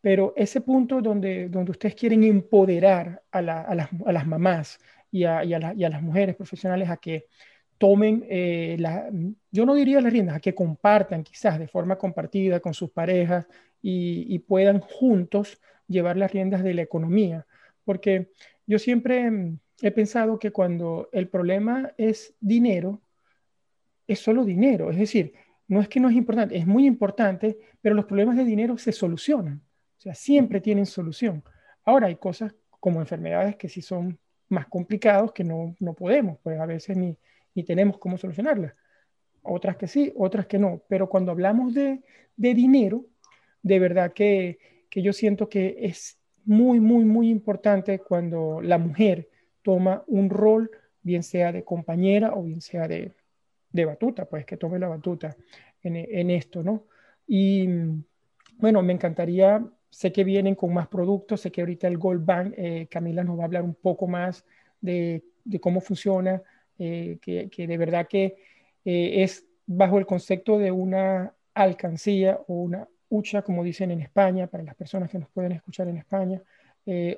pero 0.00 0.32
ese 0.34 0.62
punto 0.62 1.02
donde, 1.02 1.50
donde 1.50 1.72
ustedes 1.72 1.94
quieren 1.94 2.24
empoderar 2.24 3.22
a, 3.30 3.42
la, 3.42 3.60
a, 3.60 3.74
las, 3.74 3.90
a 4.06 4.12
las, 4.12 4.26
mamás 4.26 4.78
y 5.10 5.24
a, 5.24 5.44
y, 5.44 5.50
la, 5.50 5.74
y 5.74 5.84
a, 5.84 5.90
las 5.90 6.00
mujeres 6.00 6.36
profesionales 6.36 6.88
a 6.88 6.96
que 6.96 7.26
tomen, 7.76 8.24
eh, 8.30 8.76
la, 8.78 9.10
yo 9.50 9.66
no 9.66 9.74
diría 9.74 10.00
las 10.00 10.12
riendas, 10.12 10.36
a 10.36 10.40
que 10.40 10.54
compartan 10.54 11.22
quizás 11.22 11.58
de 11.58 11.68
forma 11.68 11.98
compartida 11.98 12.60
con 12.60 12.72
sus 12.72 12.90
parejas 12.90 13.46
y, 13.82 14.24
y 14.34 14.38
puedan 14.38 14.80
juntos 14.80 15.60
llevar 15.86 16.16
las 16.16 16.32
riendas 16.32 16.62
de 16.62 16.72
la 16.72 16.82
economía. 16.82 17.46
Porque 17.84 18.30
yo 18.66 18.78
siempre 18.78 19.30
mm, 19.30 19.58
he 19.82 19.90
pensado 19.90 20.38
que 20.38 20.50
cuando 20.50 21.10
el 21.12 21.28
problema 21.28 21.92
es 21.98 22.34
dinero, 22.40 23.02
es 24.08 24.18
solo 24.18 24.44
dinero. 24.44 24.90
Es 24.90 24.98
decir, 24.98 25.34
no 25.68 25.80
es 25.80 25.88
que 25.88 26.00
no 26.00 26.08
es 26.08 26.16
importante, 26.16 26.56
es 26.56 26.66
muy 26.66 26.86
importante, 26.86 27.58
pero 27.80 27.94
los 27.94 28.06
problemas 28.06 28.36
de 28.36 28.44
dinero 28.44 28.78
se 28.78 28.90
solucionan. 28.90 29.62
O 29.98 30.00
sea, 30.00 30.14
siempre 30.14 30.60
tienen 30.60 30.86
solución. 30.86 31.44
Ahora 31.84 32.06
hay 32.06 32.16
cosas 32.16 32.54
como 32.80 33.00
enfermedades 33.00 33.56
que 33.56 33.68
sí 33.68 33.82
son 33.82 34.18
más 34.48 34.66
complicados 34.66 35.32
que 35.32 35.44
no, 35.44 35.76
no 35.78 35.94
podemos, 35.94 36.38
pues 36.42 36.58
a 36.58 36.64
veces 36.64 36.96
ni, 36.96 37.16
ni 37.54 37.64
tenemos 37.64 37.98
cómo 37.98 38.16
solucionarlas. 38.16 38.72
Otras 39.42 39.76
que 39.76 39.86
sí, 39.86 40.12
otras 40.16 40.46
que 40.46 40.58
no. 40.58 40.82
Pero 40.88 41.08
cuando 41.08 41.32
hablamos 41.32 41.74
de, 41.74 42.02
de 42.36 42.54
dinero, 42.54 43.04
de 43.62 43.78
verdad 43.78 44.12
que, 44.12 44.58
que 44.88 45.02
yo 45.02 45.12
siento 45.12 45.48
que 45.48 45.76
es 45.80 46.18
muy, 46.44 46.80
muy, 46.80 47.04
muy 47.04 47.28
importante 47.28 47.98
cuando 47.98 48.62
la 48.62 48.78
mujer 48.78 49.28
toma 49.62 50.02
un 50.06 50.30
rol, 50.30 50.70
bien 51.02 51.22
sea 51.22 51.52
de 51.52 51.64
compañera 51.64 52.32
o 52.34 52.42
bien 52.42 52.60
sea 52.62 52.88
de, 52.88 53.12
de 53.70 53.84
batuta, 53.84 54.24
pues 54.24 54.44
que 54.44 54.56
tome 54.56 54.78
la 54.78 54.88
batuta 54.88 55.36
en, 55.82 55.96
en 55.96 56.30
esto, 56.30 56.62
¿no? 56.62 56.86
Y 57.26 57.68
bueno, 58.58 58.82
me 58.82 58.92
encantaría 58.92 59.62
Sé 59.90 60.12
que 60.12 60.24
vienen 60.24 60.54
con 60.54 60.72
más 60.72 60.88
productos, 60.88 61.40
sé 61.40 61.50
que 61.50 61.62
ahorita 61.62 61.88
el 61.88 61.98
Gold 61.98 62.24
Bank, 62.24 62.54
eh, 62.56 62.88
Camila 62.90 63.24
nos 63.24 63.38
va 63.38 63.42
a 63.42 63.46
hablar 63.46 63.62
un 63.62 63.74
poco 63.74 64.06
más 64.06 64.44
de, 64.80 65.24
cómo 65.60 65.80
funciona, 65.80 66.42
eh, 66.78 67.18
que, 67.20 67.66
de 67.66 67.78
verdad 67.78 68.06
que 68.06 68.36
eh, 68.84 69.22
es 69.22 69.46
bajo 69.66 69.98
el 69.98 70.06
concepto 70.06 70.58
de 70.58 70.70
una 70.70 71.34
alcancía 71.54 72.38
o 72.48 72.54
una 72.54 72.86
hucha, 73.08 73.42
como 73.42 73.64
dicen 73.64 73.90
en 73.90 74.02
España, 74.02 74.46
para 74.46 74.62
las 74.62 74.74
personas 74.74 75.10
que 75.10 75.18
nos 75.18 75.30
pueden 75.30 75.52
escuchar 75.52 75.88
en 75.88 75.96
España, 75.96 76.42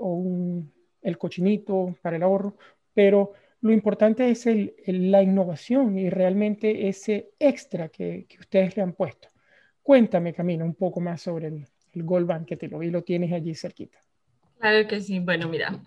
o 0.00 0.64
el 1.02 1.16
cochinito 1.16 1.94
para 2.02 2.16
el 2.16 2.24
ahorro, 2.24 2.56
pero 2.92 3.34
lo 3.60 3.72
importante 3.72 4.30
es 4.30 4.46
la 4.86 5.22
innovación 5.22 5.98
y 5.98 6.10
realmente 6.10 6.88
ese 6.88 7.30
extra 7.38 7.88
que, 7.88 8.26
que 8.28 8.38
ustedes 8.38 8.76
le 8.76 8.82
han 8.82 8.92
puesto. 8.92 9.28
Cuéntame, 9.82 10.32
Camila, 10.32 10.64
un 10.64 10.74
poco 10.74 11.00
más 11.00 11.22
sobre 11.22 11.48
el, 11.48 11.66
el 11.92 12.02
Gold 12.04 12.26
Bank, 12.26 12.46
que 12.46 12.56
te 12.56 12.68
lo 12.68 12.78
vi, 12.78 12.90
lo 12.90 13.02
tienes 13.02 13.32
allí 13.32 13.54
cerquita. 13.54 13.98
Claro 14.58 14.86
que 14.86 15.00
sí. 15.00 15.20
Bueno, 15.20 15.48
mira, 15.48 15.82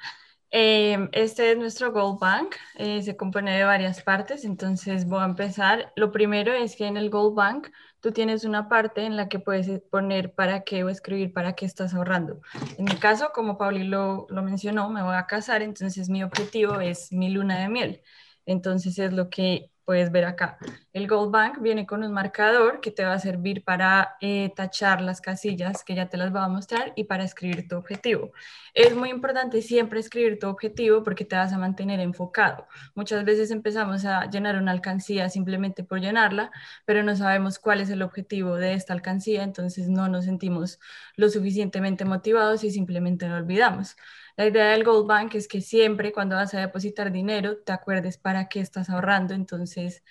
eh, 0.51 1.09
este 1.13 1.51
es 1.51 1.57
nuestro 1.57 1.91
Gold 1.91 2.19
Bank, 2.19 2.55
eh, 2.75 3.01
se 3.01 3.15
compone 3.15 3.55
de 3.55 3.63
varias 3.63 4.03
partes, 4.03 4.45
entonces 4.45 5.05
voy 5.05 5.21
a 5.21 5.25
empezar. 5.25 5.91
Lo 5.95 6.11
primero 6.11 6.53
es 6.53 6.75
que 6.75 6.85
en 6.85 6.97
el 6.97 7.09
Gold 7.09 7.35
Bank 7.35 7.67
tú 8.03 8.11
tienes 8.11 8.43
una 8.43 8.67
parte 8.67 9.05
en 9.05 9.15
la 9.15 9.29
que 9.29 9.39
puedes 9.39 9.79
poner 9.89 10.35
para 10.35 10.65
qué 10.65 10.83
o 10.83 10.89
escribir 10.89 11.31
para 11.33 11.55
qué 11.55 11.65
estás 11.65 11.93
ahorrando. 11.93 12.41
En 12.77 12.83
mi 12.83 12.97
caso, 12.97 13.31
como 13.33 13.57
Pauli 13.57 13.85
lo, 13.85 14.27
lo 14.29 14.43
mencionó, 14.43 14.89
me 14.89 15.01
voy 15.01 15.15
a 15.15 15.25
casar, 15.25 15.61
entonces 15.61 16.09
mi 16.09 16.21
objetivo 16.21 16.81
es 16.81 17.13
mi 17.13 17.29
luna 17.29 17.59
de 17.59 17.69
miel. 17.69 18.01
Entonces 18.45 18.99
es 18.99 19.13
lo 19.13 19.29
que 19.29 19.71
puedes 19.85 20.11
ver 20.11 20.25
acá. 20.25 20.57
El 20.93 21.07
Gold 21.07 21.31
Bank 21.31 21.61
viene 21.61 21.85
con 21.85 22.03
un 22.03 22.13
marcador 22.13 22.81
que 22.81 22.91
te 22.91 23.03
va 23.03 23.13
a 23.13 23.19
servir 23.19 23.63
para 23.63 24.15
eh, 24.21 24.51
tachar 24.55 25.01
las 25.01 25.21
casillas 25.21 25.83
que 25.83 25.95
ya 25.95 26.07
te 26.09 26.17
las 26.17 26.31
voy 26.31 26.41
a 26.41 26.47
mostrar 26.47 26.93
y 26.95 27.05
para 27.05 27.23
escribir 27.23 27.67
tu 27.67 27.75
objetivo. 27.75 28.31
Es 28.73 28.95
muy 28.95 29.09
importante 29.09 29.61
siempre 29.61 29.99
escribir 29.99 30.39
tu 30.39 30.47
objetivo 30.47 31.03
porque 31.03 31.25
te 31.25 31.35
vas 31.35 31.53
a 31.53 31.57
mantener 31.57 31.99
enfocado. 31.99 32.67
Muchas 32.95 33.25
veces 33.25 33.51
empezamos 33.51 34.05
a 34.05 34.29
llenar 34.29 34.57
una 34.57 34.71
alcancía 34.71 35.29
simplemente 35.29 35.83
por 35.83 35.99
llenarla, 35.99 36.51
pero 36.85 37.03
no 37.03 37.15
sabemos 37.15 37.59
cuál 37.59 37.81
es 37.81 37.89
el 37.89 38.01
objetivo 38.01 38.55
de 38.55 38.73
esta 38.73 38.93
alcancía, 38.93 39.43
entonces 39.43 39.89
no 39.89 40.07
nos 40.07 40.25
sentimos 40.25 40.79
lo 41.15 41.29
suficientemente 41.29 42.05
motivados 42.05 42.63
y 42.63 42.71
simplemente 42.71 43.27
lo 43.27 43.35
olvidamos. 43.35 43.95
La 44.35 44.47
idea 44.47 44.69
del 44.69 44.83
Gold 44.83 45.07
Bank 45.07 45.35
es 45.35 45.47
que 45.47 45.61
siempre 45.61 46.11
cuando 46.11 46.35
vas 46.35 46.53
a 46.53 46.59
depositar 46.59 47.11
dinero 47.11 47.57
te 47.57 47.71
acuerdes 47.71 48.17
para 48.17 48.49
qué 48.49 48.59
estás 48.61 48.89
ahorrando. 48.89 49.33
Entonces, 49.33 50.03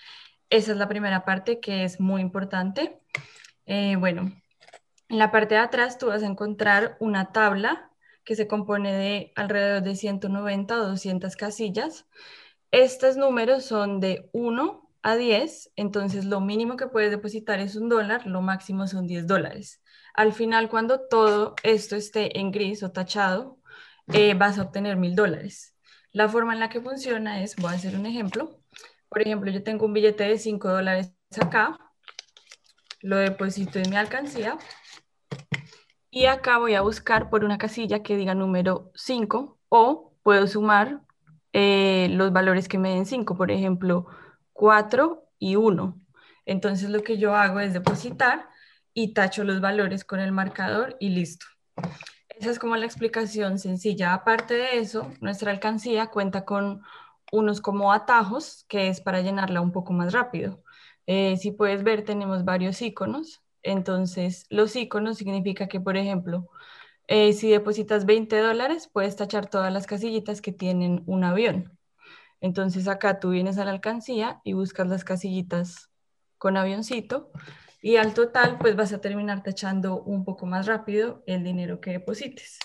esa 0.49 0.73
es 0.73 0.79
la 0.79 0.89
primera 0.89 1.25
parte 1.25 1.61
que 1.61 1.85
es 1.85 1.99
muy 1.99 2.21
importante. 2.21 3.01
Eh, 3.67 3.97
bueno, 3.97 4.33
en 5.09 5.19
la 5.19 5.31
parte 5.33 5.55
de 5.57 5.61
atrás 5.61 5.99
tú 5.99 6.07
vas 6.07 6.23
a 6.23 6.27
encontrar 6.27 6.97
una 7.01 7.33
tabla 7.33 7.91
que 8.25 8.37
se 8.37 8.47
compone 8.47 8.93
de 8.93 9.33
alrededor 9.35 9.83
de 9.83 9.97
190 9.97 10.81
o 10.81 10.87
200 10.89 11.37
casillas. 11.37 12.07
Estos 12.71 13.17
números 13.17 13.65
son 13.65 14.01
de 14.01 14.31
1 14.33 14.89
a 15.03 15.17
10, 15.17 15.73
entonces 15.77 16.25
lo 16.25 16.41
mínimo 16.41 16.77
que 16.77 16.87
puedes 16.87 17.11
depositar 17.11 17.59
es 17.59 17.75
un 17.77 17.89
dólar, 17.89 18.27
lo 18.27 18.41
máximo 18.41 18.87
son 18.87 19.07
10 19.07 19.27
dólares. 19.27 19.83
Al 20.15 20.33
final, 20.33 20.69
cuando 20.69 21.01
todo 21.01 21.55
esto 21.63 21.97
esté 21.97 22.39
en 22.39 22.53
gris 22.53 22.83
o 22.83 22.93
tachado, 22.93 23.59
eh, 24.13 24.35
vas 24.35 24.59
a 24.59 24.63
obtener 24.63 24.97
mil 24.97 25.15
dólares. 25.15 25.75
La 26.13 26.29
forma 26.29 26.53
en 26.53 26.61
la 26.61 26.69
que 26.69 26.81
funciona 26.81 27.43
es, 27.43 27.57
voy 27.57 27.73
a 27.73 27.77
hacer 27.77 27.97
un 27.97 28.07
ejemplo. 28.07 28.61
Por 29.09 29.23
ejemplo, 29.23 29.51
yo 29.51 29.63
tengo 29.63 29.87
un 29.87 29.93
billete 29.93 30.25
de 30.25 30.39
5 30.39 30.69
dólares 30.69 31.15
acá, 31.41 31.79
lo 33.01 33.17
deposito 33.17 33.79
en 33.79 33.91
mi 33.91 33.97
alcancía 33.97 34.59
y 36.11 36.27
acá 36.27 36.59
voy 36.59 36.75
a 36.75 36.83
buscar 36.83 37.31
por 37.31 37.43
una 37.43 37.57
casilla 37.57 38.03
que 38.03 38.17
diga 38.17 38.35
número 38.35 38.93
5 38.95 39.59
o 39.71 40.15
puedo 40.23 40.47
sumar 40.47 41.01
eh, 41.55 42.09
los 42.11 42.33
valores 42.33 42.69
que 42.69 42.79
me 42.79 42.91
den 42.91 43.07
5, 43.07 43.37
por 43.37 43.51
ejemplo, 43.51 44.07
4 44.53 45.25
y 45.39 45.57
1. 45.57 45.99
Entonces 46.45 46.91
lo 46.91 47.03
que 47.03 47.17
yo 47.17 47.35
hago 47.35 47.61
es 47.61 47.73
depositar 47.73 48.49
y 48.93 49.15
tacho 49.15 49.43
los 49.43 49.63
valores 49.63 50.05
con 50.05 50.21
el 50.21 50.33
marcador 50.33 50.97
y 51.01 51.09
listo. 51.09 51.47
Esa 52.43 52.51
es 52.51 52.59
como 52.59 52.75
la 52.75 52.87
explicación 52.87 53.61
sencilla. 53.61 54.15
Aparte 54.15 54.55
de 54.55 54.81
eso, 54.81 55.13
nuestra 55.21 55.53
alcancía 55.53 56.09
cuenta 56.09 56.45
con 56.45 56.83
unos 57.31 57.61
como 57.61 57.93
atajos, 57.93 58.65
que 58.69 58.89
es 58.89 59.01
para 59.01 59.21
llenarla 59.21 59.61
un 59.61 59.71
poco 59.71 59.93
más 59.93 60.13
rápido. 60.13 60.61
Eh, 61.07 61.37
si 61.37 61.53
puedes 61.53 61.85
ver, 61.85 62.05
tenemos 62.05 62.45
varios 62.45 62.83
iconos. 62.83 63.45
Entonces, 63.63 64.47
los 64.51 64.75
iconos 64.75 65.19
significa 65.19 65.69
que, 65.69 65.79
por 65.79 65.97
ejemplo, 65.97 66.49
eh, 67.07 67.33
si 67.33 67.49
depositas 67.49 68.07
20 68.07 68.37
dólares, 68.39 68.91
puedes 68.93 69.15
tachar 69.15 69.49
todas 69.49 69.73
las 69.73 69.87
casillitas 69.87 70.43
que 70.43 70.51
tienen 70.51 71.05
un 71.07 71.23
avión. 71.23 71.79
Entonces, 72.41 72.89
acá 72.89 73.21
tú 73.21 73.31
vienes 73.31 73.57
a 73.59 73.65
la 73.65 73.71
alcancía 73.71 74.41
y 74.43 74.55
buscas 74.55 74.89
las 74.89 75.05
casillitas 75.05 75.91
con 76.39 76.57
avioncito 76.57 77.31
y 77.83 77.97
al 77.97 78.15
total 78.15 78.59
pues 78.59 78.77
vas 78.77 78.93
a 78.93 79.01
terminar 79.01 79.43
tachando 79.43 80.03
un 80.03 80.25
poco 80.25 80.47
más 80.47 80.67
rápido 80.67 81.23
el 81.27 81.43
dinero 81.45 81.81
que 81.81 81.91
deposites. 81.91 82.59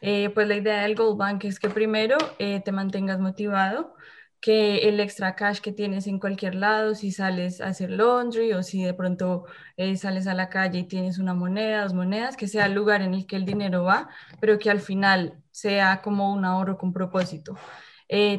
Eh, 0.00 0.30
pues 0.30 0.46
la 0.46 0.56
idea 0.56 0.82
del 0.82 0.94
Gold 0.94 1.16
Bank 1.16 1.44
es 1.44 1.58
que 1.58 1.70
primero 1.70 2.16
eh, 2.38 2.60
te 2.64 2.70
mantengas 2.70 3.18
motivado, 3.18 3.94
que 4.40 4.88
el 4.88 5.00
extra 5.00 5.34
cash 5.34 5.60
que 5.60 5.72
tienes 5.72 6.06
en 6.06 6.20
cualquier 6.20 6.54
lado, 6.54 6.94
si 6.94 7.10
sales 7.10 7.60
a 7.60 7.68
hacer 7.68 7.90
laundry 7.90 8.52
o 8.52 8.62
si 8.62 8.84
de 8.84 8.94
pronto 8.94 9.46
eh, 9.76 9.96
sales 9.96 10.26
a 10.28 10.34
la 10.34 10.48
calle 10.50 10.80
y 10.80 10.84
tienes 10.84 11.18
una 11.18 11.34
moneda, 11.34 11.82
dos 11.82 11.94
monedas, 11.94 12.36
que 12.36 12.46
sea 12.46 12.66
el 12.66 12.74
lugar 12.74 13.02
en 13.02 13.14
el 13.14 13.26
que 13.26 13.36
el 13.36 13.46
dinero 13.46 13.84
va, 13.84 14.08
pero 14.40 14.58
que 14.58 14.70
al 14.70 14.80
final 14.80 15.42
sea 15.50 16.02
como 16.02 16.32
un 16.32 16.44
ahorro 16.44 16.78
con 16.78 16.92
propósito. 16.92 17.56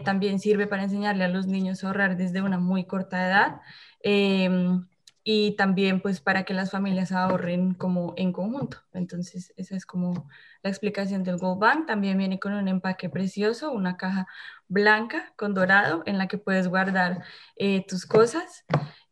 también 0.05 0.39
sirve 0.39 0.67
para 0.67 0.83
enseñarle 0.83 1.23
a 1.25 1.27
los 1.27 1.47
niños 1.47 1.83
a 1.83 1.87
ahorrar 1.87 2.17
desde 2.17 2.41
una 2.41 2.59
muy 2.59 2.85
corta 2.85 3.27
edad. 3.27 3.61
Em, 4.01 4.85
y 5.31 5.51
también 5.51 6.01
pues 6.01 6.21
para 6.21 6.43
que 6.43 6.55
las 6.55 6.71
familias 6.71 7.11
ahorren 7.11 7.75
como 7.75 8.15
en 8.17 8.33
conjunto. 8.33 8.79
Entonces 8.93 9.53
esa 9.57 9.75
es 9.75 9.85
como 9.85 10.27
la 10.63 10.71
explicación 10.71 11.21
del 11.23 11.37
Gold 11.37 11.59
Bank. 11.59 11.85
También 11.85 12.17
viene 12.17 12.39
con 12.39 12.53
un 12.53 12.67
empaque 12.67 13.09
precioso, 13.09 13.71
una 13.71 13.95
caja 13.95 14.25
blanca 14.67 15.31
con 15.35 15.53
dorado 15.53 16.01
en 16.07 16.17
la 16.17 16.27
que 16.27 16.39
puedes 16.39 16.67
guardar 16.67 17.21
eh, 17.57 17.85
tus 17.87 18.07
cosas 18.07 18.65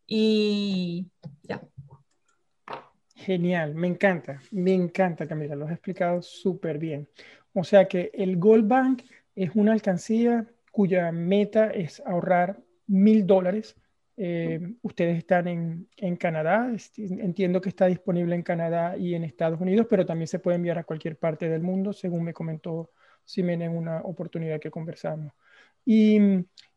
y 0.08 1.12
ya. 1.44 1.62
Genial, 3.14 3.76
me 3.76 3.86
encanta, 3.86 4.42
me 4.50 4.74
encanta 4.74 5.28
Camila, 5.28 5.56
lo 5.56 5.66
has 5.66 5.74
explicado 5.74 6.24
súper 6.24 6.80
bien. 6.80 7.08
O 7.54 7.64
sea 7.64 7.88
que 7.88 8.10
el 8.16 8.40
Gold 8.40 8.68
Bank 8.68 9.04
es 9.36 9.52
una 9.54 9.74
alcancía 9.74 10.48
cuya 10.72 11.12
meta 11.12 11.68
es 11.68 12.02
ahorrar 12.08 12.60
mil 12.88 13.28
dólares 13.28 13.76
eh, 14.20 14.60
ustedes 14.82 15.20
están 15.20 15.48
en, 15.48 15.88
en, 15.96 16.16
Canadá, 16.16 16.76
entiendo 16.98 17.62
que 17.62 17.70
está 17.70 17.86
disponible 17.86 18.34
en 18.34 18.42
Canadá 18.42 18.98
y 18.98 19.14
en 19.14 19.24
Estados 19.24 19.62
Unidos, 19.62 19.86
pero 19.88 20.08
también 20.08 20.28
se 20.28 20.40
puede 20.40 20.56
enviar 20.56 20.80
a 20.80 20.84
cualquier 20.84 21.18
parte 21.18 21.48
del 21.48 21.62
mundo, 21.62 21.94
según 21.94 22.24
me 22.24 22.34
comentó 22.34 22.92
Simen 23.24 23.62
en 23.62 23.78
una 23.78 24.02
oportunidad 24.02 24.60
que 24.60 24.72
conversamos. 24.72 25.34
Y, 25.86 26.20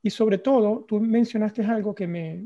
y 0.02 0.10
sobre 0.10 0.36
todo, 0.36 0.84
tú 0.86 1.00
mencionaste 1.00 1.64
algo 1.64 1.94
que 1.94 2.06
me, 2.06 2.44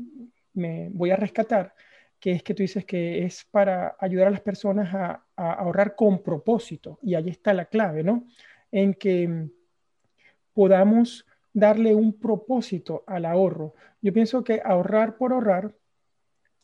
me, 0.53 0.89
voy 0.93 1.11
a 1.11 1.17
rescatar, 1.17 1.73
que 2.17 2.31
es 2.31 2.43
que 2.43 2.53
tú 2.53 2.63
dices 2.63 2.85
que 2.85 3.25
es 3.25 3.43
para 3.51 3.97
ayudar 3.99 4.27
a 4.27 4.31
las 4.31 4.41
personas 4.41 4.93
a, 4.95 5.25
a 5.35 5.53
ahorrar 5.53 5.95
con 5.95 6.23
propósito, 6.23 6.99
y 7.01 7.15
ahí 7.15 7.29
está 7.29 7.53
la 7.53 7.65
clave, 7.65 8.01
¿no? 8.01 8.25
En 8.71 8.93
que 8.93 9.49
podamos 10.53 11.25
darle 11.55 11.95
un 11.95 12.19
propósito 12.19 13.03
al 13.07 13.25
ahorro. 13.25 13.73
Yo 14.01 14.11
pienso 14.11 14.43
que 14.43 14.61
ahorrar 14.63 15.17
por 15.17 15.31
ahorrar, 15.31 15.73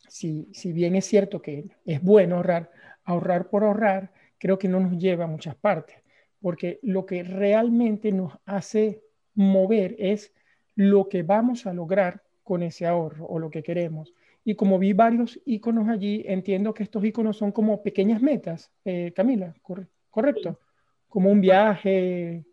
si, 0.08 0.50
si 0.52 0.74
bien 0.74 0.96
es 0.96 1.06
cierto 1.06 1.42
que 1.42 1.66
es 1.86 2.04
bueno 2.04 2.36
ahorrar, 2.36 2.70
ahorrar 3.06 3.50
por 3.50 3.64
ahorrar, 3.64 4.12
creo 4.38 4.60
que 4.60 4.68
no 4.68 4.82
nos 4.82 4.98
lleva 4.98 5.24
a 5.24 5.28
muchas 5.28 5.56
partes, 5.56 5.96
porque 6.42 6.80
lo 6.84 7.06
que 7.06 7.24
realmente 7.24 8.12
nos 8.12 8.34
hace 8.46 9.02
mover 9.34 9.96
es 9.98 10.34
lo 10.76 11.08
que 11.08 11.24
vamos 11.24 11.66
a 11.66 11.74
lograr 11.74 12.22
con 12.44 12.62
ese 12.62 12.86
ahorro 12.86 13.26
o 13.28 13.40
lo 13.40 13.50
que 13.50 13.64
queremos. 13.64 14.14
Y 14.44 14.56
como 14.56 14.78
vi 14.78 14.92
varios 14.92 15.40
iconos 15.46 15.88
allí, 15.88 16.26
entiendo 16.28 16.74
que 16.74 16.84
estos 16.84 17.06
iconos 17.06 17.38
son 17.38 17.54
como 17.54 17.82
pequeñas 17.82 18.22
metas, 18.22 18.72
eh, 18.84 19.14
Camila, 19.16 19.54
¿correcto? 20.10 20.60
como 21.08 21.30
un 21.30 21.40
viaje 21.40 22.44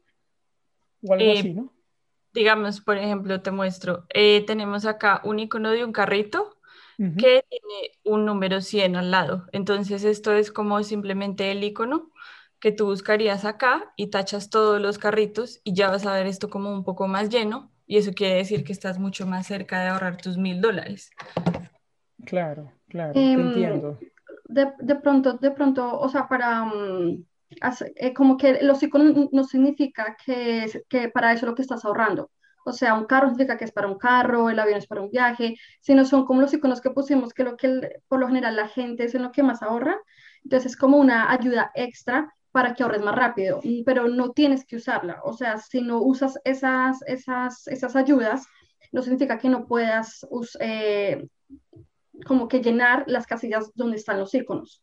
o 1.02 1.12
algo 1.12 1.24
Eh, 1.32 1.38
así, 1.38 1.54
¿no? 1.54 1.72
Digamos, 2.38 2.80
por 2.80 2.98
ejemplo, 2.98 3.42
te 3.42 3.50
muestro, 3.50 4.06
eh, 4.14 4.44
tenemos 4.46 4.86
acá 4.86 5.20
un 5.24 5.40
icono 5.40 5.72
de 5.72 5.84
un 5.84 5.90
carrito 5.90 6.56
que 7.16 7.44
tiene 7.50 7.98
un 8.04 8.26
número 8.26 8.60
100 8.60 8.94
al 8.94 9.10
lado. 9.10 9.46
Entonces, 9.50 10.04
esto 10.04 10.32
es 10.32 10.52
como 10.52 10.80
simplemente 10.84 11.50
el 11.50 11.64
icono 11.64 12.12
que 12.60 12.70
tú 12.70 12.86
buscarías 12.86 13.44
acá 13.44 13.92
y 13.96 14.10
tachas 14.10 14.50
todos 14.50 14.80
los 14.80 14.98
carritos 14.98 15.60
y 15.64 15.74
ya 15.74 15.90
vas 15.90 16.06
a 16.06 16.14
ver 16.14 16.28
esto 16.28 16.48
como 16.48 16.72
un 16.72 16.84
poco 16.84 17.08
más 17.08 17.28
lleno 17.28 17.72
y 17.88 17.96
eso 17.98 18.12
quiere 18.12 18.36
decir 18.36 18.62
que 18.62 18.72
estás 18.72 19.00
mucho 19.00 19.26
más 19.26 19.48
cerca 19.48 19.80
de 19.80 19.88
ahorrar 19.88 20.16
tus 20.18 20.38
mil 20.38 20.60
dólares. 20.60 21.10
Claro, 22.24 22.70
claro, 22.88 23.14
te 23.14 23.18
Em, 23.18 23.40
entiendo. 23.40 23.98
De, 24.48 24.72
de 24.78 24.94
pronto, 24.94 25.32
de 25.34 25.50
pronto, 25.50 25.98
o 25.98 26.08
sea, 26.08 26.28
para 26.28 26.64
mm, 26.66 27.24
como 28.14 28.36
que 28.36 28.62
los 28.62 28.82
iconos 28.82 29.16
n- 29.16 29.28
no 29.32 29.44
significa 29.44 30.16
que, 30.24 30.66
que 30.88 31.08
para 31.08 31.32
eso 31.32 31.46
es 31.46 31.50
lo 31.50 31.54
que 31.54 31.62
estás 31.62 31.84
ahorrando. 31.84 32.30
O 32.64 32.72
sea, 32.72 32.94
un 32.94 33.06
carro 33.06 33.28
significa 33.28 33.56
que 33.56 33.64
es 33.64 33.72
para 33.72 33.88
un 33.88 33.98
carro, 33.98 34.50
el 34.50 34.58
avión 34.58 34.78
es 34.78 34.86
para 34.86 35.00
un 35.00 35.10
viaje, 35.10 35.56
sino 35.80 36.04
son 36.04 36.26
como 36.26 36.40
los 36.42 36.52
iconos 36.52 36.80
que 36.80 36.90
pusimos, 36.90 37.32
que 37.32 37.44
lo 37.44 37.56
que 37.56 38.00
por 38.08 38.20
lo 38.20 38.26
general 38.28 38.56
la 38.56 38.68
gente 38.68 39.04
es 39.04 39.14
en 39.14 39.22
lo 39.22 39.32
que 39.32 39.42
más 39.42 39.62
ahorra. 39.62 39.96
Entonces 40.44 40.72
es 40.72 40.76
como 40.76 40.98
una 40.98 41.30
ayuda 41.32 41.70
extra 41.74 42.32
para 42.52 42.74
que 42.74 42.82
ahorres 42.82 43.02
más 43.02 43.14
rápido, 43.14 43.60
y- 43.62 43.84
pero 43.84 44.08
no 44.08 44.32
tienes 44.32 44.64
que 44.66 44.76
usarla. 44.76 45.20
O 45.24 45.32
sea, 45.32 45.58
si 45.58 45.80
no 45.82 46.00
usas 46.02 46.38
esas, 46.44 47.02
esas, 47.06 47.66
esas 47.68 47.96
ayudas, 47.96 48.46
no 48.92 49.02
significa 49.02 49.38
que 49.38 49.48
no 49.48 49.66
puedas 49.66 50.26
eh, 50.60 51.26
como 52.26 52.46
que 52.48 52.60
llenar 52.62 53.04
las 53.08 53.26
casillas 53.26 53.72
donde 53.74 53.96
están 53.96 54.18
los 54.20 54.34
iconos. 54.34 54.82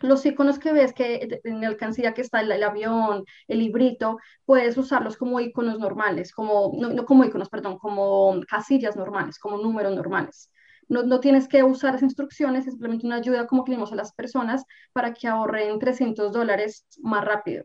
Los 0.00 0.26
iconos 0.26 0.58
que 0.58 0.72
ves 0.72 0.92
que 0.92 1.40
en 1.44 1.60
la 1.60 1.68
alcancía 1.68 2.12
que 2.12 2.20
está 2.20 2.40
el, 2.40 2.62
avión, 2.62 3.24
el 3.48 3.58
librito, 3.58 4.18
puedes 4.44 4.76
usarlos 4.76 5.16
como 5.16 5.40
iconos 5.40 5.78
normales, 5.78 6.32
como, 6.32 6.72
no, 6.78 7.04
como 7.06 7.24
iconos, 7.24 7.48
perdón, 7.48 7.78
como 7.78 8.40
casillas 8.48 8.96
normales, 8.96 9.38
como 9.38 9.56
números 9.58 9.94
normales. 9.94 10.50
No, 10.88 11.02
no 11.02 11.20
tienes 11.20 11.48
que 11.48 11.62
usar 11.64 11.94
las 11.94 12.02
instrucciones, 12.02 12.66
es 12.66 12.74
simplemente 12.74 13.06
una 13.06 13.16
ayuda 13.16 13.46
como 13.46 13.64
que 13.64 13.72
le 13.72 13.82
a 13.82 13.94
las 13.94 14.12
personas 14.12 14.64
para 14.92 15.12
que 15.14 15.28
ahorren 15.28 15.78
300 15.78 16.32
dólares 16.32 16.86
más 17.02 17.24
rápido. 17.24 17.64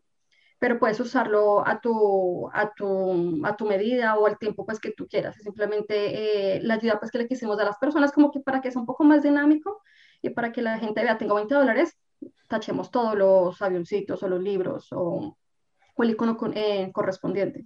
Pero 0.60 0.80
puedes 0.80 1.00
usarlo 1.00 1.68
a 1.68 1.82
tu, 1.82 2.50
a 2.54 2.72
tu, 2.74 3.46
a 3.46 3.58
tu 3.58 3.66
medida 3.66 4.18
o 4.18 4.28
al 4.28 4.38
tiempo 4.38 4.66
pues 4.66 4.80
que 4.80 4.92
tú 4.92 5.08
quieras. 5.08 5.38
Es 5.38 5.44
simplemente 5.44 6.58
eh, 6.58 6.62
la 6.64 6.76
ayuda 6.76 7.00
pues 7.00 7.12
que 7.12 7.18
le 7.18 7.28
quisimos 7.28 7.60
a 7.60 7.66
las 7.66 7.78
personas 7.78 8.12
como 8.12 8.32
que 8.32 8.40
para 8.42 8.62
que 8.62 8.72
sea 8.72 8.82
un 8.82 8.88
poco 8.88 9.04
más 9.04 9.24
dinámico 9.24 9.82
y 10.22 10.30
para 10.32 10.52
que 10.52 10.62
la 10.62 10.80
gente 10.80 11.02
vea, 11.02 11.18
tengo 11.18 11.36
20 11.36 11.54
dólares, 11.56 11.98
tachemos 12.48 12.92
todos 12.92 13.18
los 13.18 13.62
avioncitos 13.62 14.22
o 14.24 14.28
los 14.28 14.42
libros 14.42 14.88
o, 14.92 15.38
o 15.96 16.04
el 16.04 16.10
icono 16.12 16.38
con- 16.38 16.56
eh, 16.56 16.90
correspondiente. 16.94 17.66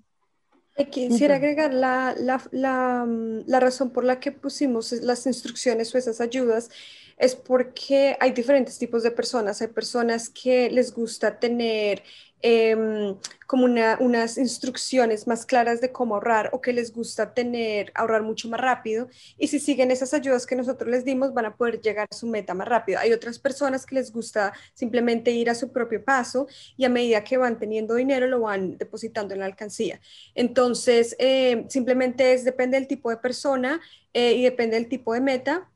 Quisiera 0.92 1.36
agregar 1.36 1.74
la, 1.74 2.14
la, 2.18 2.42
la, 2.52 3.06
mm, 3.08 3.44
la 3.48 3.60
razón 3.62 3.92
por 3.92 4.04
la 4.04 4.20
que 4.20 4.32
pusimos 4.34 4.92
las 4.92 5.26
instrucciones 5.26 5.96
o 5.96 5.98
esas 5.98 6.20
ayudas 6.20 6.70
es 7.18 7.34
porque 7.34 8.18
hay 8.20 8.32
diferentes 8.32 8.78
tipos 8.78 9.02
de 9.02 9.12
personas. 9.12 9.62
Hay 9.62 9.70
personas 9.70 10.30
que 10.30 10.70
les 10.70 10.94
gusta 10.94 11.40
tener 11.40 12.04
em, 12.46 13.16
como 13.48 13.66
una- 13.66 13.98
unas 14.00 14.38
instrucciones 14.38 15.28
más 15.28 15.46
claras 15.46 15.82
de 15.82 15.92
cómo 15.92 16.16
ahorrar 16.16 16.50
o 16.54 16.62
que 16.62 16.74
les 16.74 16.94
gusta 16.94 17.34
tener, 17.34 17.92
ahorrar 17.96 18.22
mucho 18.24 18.50
más 18.50 18.60
rápido. 18.60 19.08
Y 19.38 19.48
si 19.48 19.60
siguen 19.60 19.92
esas 19.92 20.14
ayudas 20.14 20.46
que 20.46 20.56
nosotros 20.56 20.90
les 20.90 21.06
dimos, 21.06 21.34
van 21.34 21.46
a 21.46 21.56
poder 21.56 21.82
llegar 21.82 22.08
a 22.12 22.16
su 22.16 22.28
meta 22.28 22.54
más 22.54 22.68
rápido. 22.68 23.00
Hay 23.00 23.12
otras 23.14 23.40
personas 23.40 23.86
que 23.86 23.96
les 23.96 24.12
gusta 24.12 24.54
simplemente 24.74 25.32
ir 25.32 25.50
a 25.50 25.56
su 25.56 25.72
propio 25.72 26.04
paso 26.04 26.48
y 26.78 26.86
a 26.86 26.90
medida 26.90 27.24
que 27.24 27.38
van 27.38 27.58
teniendo 27.60 27.96
dinero 27.96 28.28
lo 28.28 28.42
van 28.42 28.78
depositando 28.78 29.34
en 29.34 29.40
la 29.42 29.46
alcancía. 29.48 30.00
Entonces, 30.36 31.16
eh, 31.20 31.66
simplemente 31.70 32.34
es, 32.34 32.44
depende 32.46 32.78
del 32.80 32.88
tipo 32.88 33.10
de 33.10 33.18
persona 33.18 33.82
eh, 34.14 34.34
y 34.34 34.44
depende 34.44 34.76
del 34.76 34.88
tipo 34.90 35.14
de 35.14 35.22
meta, 35.22 35.70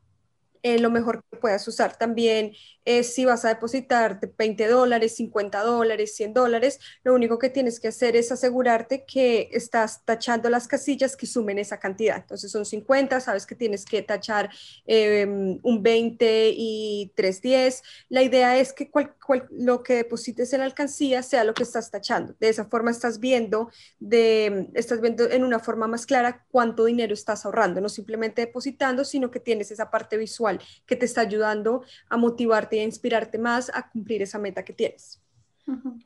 eh, 0.63 0.79
lo 0.79 0.89
mejor 0.89 1.23
que 1.29 1.37
puedas 1.37 1.67
usar. 1.67 1.97
También 1.97 2.53
es 2.85 3.13
si 3.13 3.25
vas 3.25 3.45
a 3.45 3.49
depositar 3.49 4.19
de 4.19 4.31
20 4.35 4.67
dólares, 4.67 5.15
50 5.15 5.61
dólares, 5.61 6.15
100 6.15 6.33
dólares, 6.33 6.79
lo 7.03 7.13
único 7.13 7.37
que 7.37 7.49
tienes 7.49 7.79
que 7.79 7.89
hacer 7.89 8.15
es 8.15 8.31
asegurarte 8.31 9.05
que 9.05 9.49
estás 9.51 10.03
tachando 10.05 10.49
las 10.49 10.67
casillas 10.67 11.15
que 11.15 11.27
sumen 11.27 11.59
esa 11.59 11.79
cantidad. 11.79 12.17
Entonces 12.17 12.51
son 12.51 12.65
50, 12.65 13.19
sabes 13.19 13.45
que 13.45 13.55
tienes 13.55 13.85
que 13.85 14.01
tachar 14.01 14.49
eh, 14.85 15.25
un 15.25 15.83
20 15.83 16.53
y 16.55 17.11
310. 17.15 17.83
La 18.09 18.23
idea 18.23 18.57
es 18.57 18.73
que 18.73 18.89
cual, 18.89 19.13
cual, 19.25 19.47
lo 19.51 19.83
que 19.83 19.95
deposites 19.95 20.51
en 20.53 20.59
la 20.59 20.65
alcancía 20.65 21.21
sea 21.21 21.43
lo 21.43 21.53
que 21.53 21.63
estás 21.63 21.91
tachando. 21.91 22.35
De 22.39 22.49
esa 22.49 22.65
forma 22.65 22.91
estás 22.91 23.19
viendo, 23.19 23.69
de, 23.99 24.67
estás 24.73 24.99
viendo 24.99 25.29
en 25.29 25.43
una 25.43 25.59
forma 25.59 25.87
más 25.87 26.05
clara 26.05 26.45
cuánto 26.49 26.85
dinero 26.85 27.13
estás 27.13 27.45
ahorrando, 27.45 27.81
no 27.81 27.89
simplemente 27.89 28.41
depositando, 28.41 29.05
sino 29.05 29.29
que 29.29 29.39
tienes 29.39 29.69
esa 29.71 29.91
parte 29.91 30.17
visual 30.17 30.48
que 30.85 30.95
te 30.95 31.05
está 31.05 31.21
ayudando 31.21 31.83
a 32.09 32.17
motivarte 32.17 32.77
y 32.77 32.79
a 32.79 32.83
inspirarte 32.83 33.37
más 33.37 33.71
a 33.73 33.89
cumplir 33.89 34.21
esa 34.21 34.39
meta 34.39 34.63
que 34.63 34.73
tienes. 34.73 35.21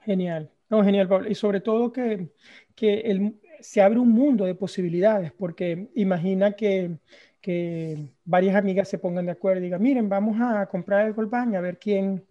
Genial, 0.04 0.52
no, 0.70 0.84
genial, 0.84 1.08
Pablo. 1.08 1.30
Y 1.30 1.36
sobre 1.36 1.62
todo 1.62 1.92
que, 1.92 2.30
que 2.76 3.02
el, 3.02 3.40
se 3.62 3.82
abre 3.82 4.00
un 4.00 4.12
mundo 4.12 4.46
de 4.46 4.56
posibilidades, 4.56 5.32
porque 5.32 5.90
imagina 5.96 6.54
que, 6.54 6.98
que 7.42 8.10
varias 8.26 8.56
amigas 8.56 8.90
se 8.90 9.00
pongan 9.00 9.26
de 9.26 9.32
acuerdo 9.32 9.62
y 9.62 9.64
digan, 9.66 9.82
miren, 9.82 10.10
vamos 10.10 10.38
a 10.42 10.66
comprar 10.68 11.08
el 11.08 11.14
Goldbank 11.14 11.56
a 11.56 11.62
ver 11.62 11.80
quién, 11.80 12.26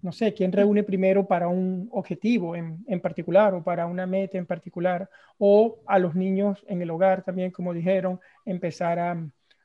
no 0.00 0.12
sé, 0.12 0.32
quién 0.32 0.52
reúne 0.52 0.82
primero 0.82 1.26
para 1.26 1.48
un 1.48 1.88
objetivo 1.92 2.56
en, 2.56 2.84
en, 2.86 3.00
particular 3.00 3.54
o 3.54 3.62
para 3.62 3.86
una 3.86 4.06
meta 4.06 4.38
en 4.38 4.46
particular, 4.46 5.10
o 5.36 5.80
a 5.86 5.98
los 5.98 6.14
niños 6.14 6.64
en 6.68 6.80
el 6.82 6.90
hogar 6.90 7.22
también, 7.22 7.50
como 7.50 7.74
dijeron, 7.74 8.20
empezar 8.44 8.98
a, 8.98 9.12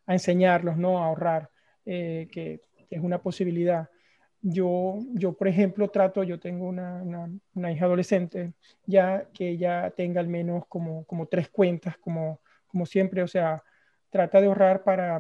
a 0.05 0.13
enseñarlos, 0.13 0.77
¿no? 0.77 0.99
A 0.99 1.05
ahorrar, 1.05 1.49
eh, 1.85 2.27
que, 2.31 2.61
es 2.89 3.01
una 3.01 3.21
posibilidad. 3.21 3.89
Yo, 4.41 4.99
yo, 5.13 5.33
por 5.33 5.47
ejemplo, 5.47 5.89
trato, 5.89 6.23
yo 6.23 6.39
tengo 6.39 6.67
una, 6.67 7.01
una, 7.55 7.71
hija 7.71 7.85
adolescente, 7.85 8.53
ya 8.85 9.27
que 9.33 9.49
ella 9.49 9.91
tenga 9.95 10.19
al 10.19 10.27
menos 10.27 10.65
como, 10.67 11.05
como 11.05 11.27
tres 11.27 11.49
cuentas, 11.49 11.97
como, 11.97 12.41
como 12.67 12.85
siempre, 12.85 13.23
o 13.23 13.27
sea, 13.27 13.63
trata 14.09 14.39
de 14.41 14.47
ahorrar 14.47 14.83
para, 14.83 15.19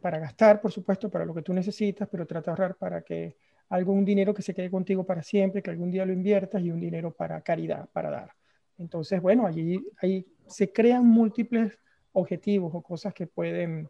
para 0.00 0.18
gastar, 0.20 0.60
por 0.60 0.70
supuesto, 0.70 1.10
para 1.10 1.24
lo 1.24 1.34
que 1.34 1.42
tú 1.42 1.52
necesitas, 1.52 2.08
pero 2.08 2.26
trata 2.26 2.50
de 2.50 2.52
ahorrar 2.52 2.76
para 2.76 3.02
que 3.02 3.36
algún 3.68 4.04
dinero 4.04 4.34
que 4.34 4.42
se 4.42 4.54
quede 4.54 4.70
contigo 4.70 5.04
para 5.04 5.22
siempre, 5.22 5.62
que 5.62 5.70
algún 5.70 5.90
día 5.90 6.06
lo 6.06 6.12
inviertas 6.12 6.62
y 6.62 6.70
un 6.70 6.80
dinero 6.80 7.12
para 7.12 7.40
caridad, 7.40 7.88
para 7.92 8.10
dar. 8.10 8.32
Entonces, 8.78 9.20
bueno, 9.20 9.46
allí, 9.46 9.84
allí 9.98 10.26
se 10.46 10.72
crean 10.72 11.06
múltiples 11.06 11.78
objetivos 12.12 12.72
o 12.74 12.82
cosas 12.82 13.14
que 13.14 13.26
pueden, 13.26 13.88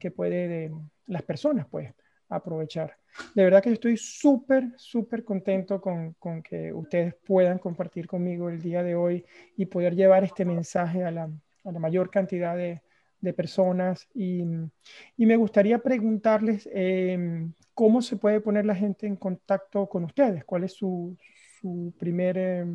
que 0.00 0.10
pueden 0.10 0.90
las 1.06 1.22
personas, 1.22 1.66
pues, 1.70 1.94
aprovechar. 2.28 2.96
De 3.34 3.44
verdad 3.44 3.62
que 3.62 3.72
estoy 3.72 3.96
súper, 3.96 4.72
súper 4.76 5.24
contento 5.24 5.80
con, 5.80 6.14
con, 6.14 6.42
que 6.42 6.72
ustedes 6.72 7.14
puedan 7.26 7.58
compartir 7.58 8.06
conmigo 8.06 8.48
el 8.48 8.62
día 8.62 8.82
de 8.82 8.94
hoy 8.94 9.24
y 9.56 9.66
poder 9.66 9.94
llevar 9.94 10.24
este 10.24 10.44
mensaje 10.44 11.04
a 11.04 11.10
la, 11.10 11.30
a 11.64 11.72
la 11.72 11.78
mayor 11.78 12.10
cantidad 12.10 12.56
de, 12.56 12.80
de 13.20 13.32
personas. 13.32 14.08
Y, 14.14 14.42
y, 15.16 15.26
me 15.26 15.36
gustaría 15.36 15.78
preguntarles 15.78 16.68
eh, 16.72 17.48
cómo 17.74 18.00
se 18.00 18.16
puede 18.16 18.40
poner 18.40 18.64
la 18.64 18.74
gente 18.74 19.06
en 19.06 19.16
contacto 19.16 19.88
con 19.88 20.04
ustedes, 20.04 20.44
cuál 20.44 20.64
es 20.64 20.72
su, 20.72 21.16
su 21.60 21.92
primer, 21.98 22.38
eh, 22.38 22.66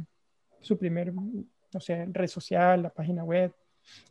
su 0.60 0.78
primer, 0.78 1.14
no 1.14 1.80
sé, 1.80 2.06
red 2.12 2.28
social, 2.28 2.84
la 2.84 2.90
página 2.90 3.24
web. 3.24 3.54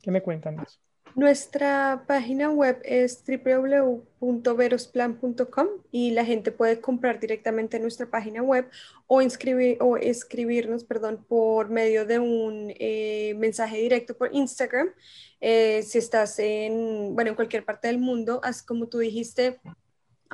¿Qué 0.03 0.11
me 0.11 0.23
cuentan 0.23 0.57
de 0.57 0.63
eso? 0.63 0.79
Nuestra 1.15 2.05
página 2.09 2.51
web 2.51 2.81
es 2.85 3.23
www.verosplan.com 3.25 5.69
y 5.93 6.11
la 6.11 6.25
gente 6.25 6.51
puede 6.51 6.81
comprar 6.81 7.21
directamente 7.21 7.77
en 7.77 7.83
nuestra 7.83 8.11
página 8.11 8.43
web 8.43 8.69
o, 9.07 9.23
inscribir, 9.23 9.77
o 9.81 9.97
escribirnos 9.97 10.83
perdón, 10.83 11.25
por 11.29 11.71
medio 11.71 12.05
de 12.05 12.19
un 12.19 12.75
eh, 12.81 13.35
mensaje 13.37 13.77
directo 13.77 14.17
por 14.17 14.35
Instagram. 14.35 14.89
Eh, 15.41 15.85
si 15.85 15.99
estás 15.99 16.37
en, 16.41 17.15
bueno, 17.15 17.31
en 17.31 17.37
cualquier 17.37 17.65
parte 17.65 17.87
del 17.87 17.99
mundo, 17.99 18.41
así 18.43 18.67
como 18.67 18.89
tú 18.89 18.99
dijiste, 18.99 19.61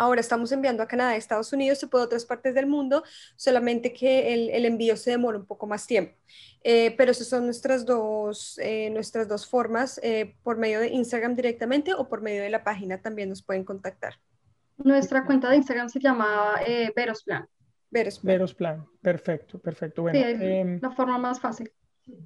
Ahora 0.00 0.22
estamos 0.22 0.50
enviando 0.50 0.82
a 0.82 0.88
Canadá, 0.88 1.14
Estados 1.14 1.52
Unidos 1.52 1.82
y 1.82 1.86
por 1.86 2.00
otras 2.00 2.24
partes 2.24 2.54
del 2.54 2.66
mundo, 2.66 3.04
solamente 3.36 3.92
que 3.92 4.32
el, 4.32 4.48
el 4.48 4.64
envío 4.64 4.96
se 4.96 5.10
demora 5.10 5.36
un 5.36 5.44
poco 5.44 5.66
más 5.66 5.86
tiempo. 5.86 6.16
Eh, 6.64 6.94
pero 6.96 7.10
esas 7.10 7.26
son 7.26 7.44
nuestras 7.44 7.84
dos, 7.84 8.58
eh, 8.62 8.88
nuestras 8.88 9.28
dos 9.28 9.46
formas, 9.46 10.00
eh, 10.02 10.36
por 10.42 10.56
medio 10.56 10.80
de 10.80 10.88
Instagram 10.88 11.36
directamente 11.36 11.92
o 11.92 12.08
por 12.08 12.22
medio 12.22 12.42
de 12.42 12.48
la 12.48 12.64
página 12.64 13.02
también 13.02 13.28
nos 13.28 13.42
pueden 13.42 13.62
contactar. 13.62 14.14
Nuestra 14.78 15.26
cuenta 15.26 15.50
de 15.50 15.56
Instagram 15.56 15.90
se 15.90 16.00
llama 16.00 16.54
eh, 16.66 16.90
Verosplan. 16.96 17.46
Verosplan. 17.90 18.32
Verosplan, 18.32 18.86
perfecto, 19.02 19.58
perfecto. 19.58 20.00
Bueno, 20.00 20.18
sí, 20.18 20.24
eh, 20.26 20.78
la 20.80 20.92
forma 20.92 21.18
más 21.18 21.40
fácil. 21.40 21.70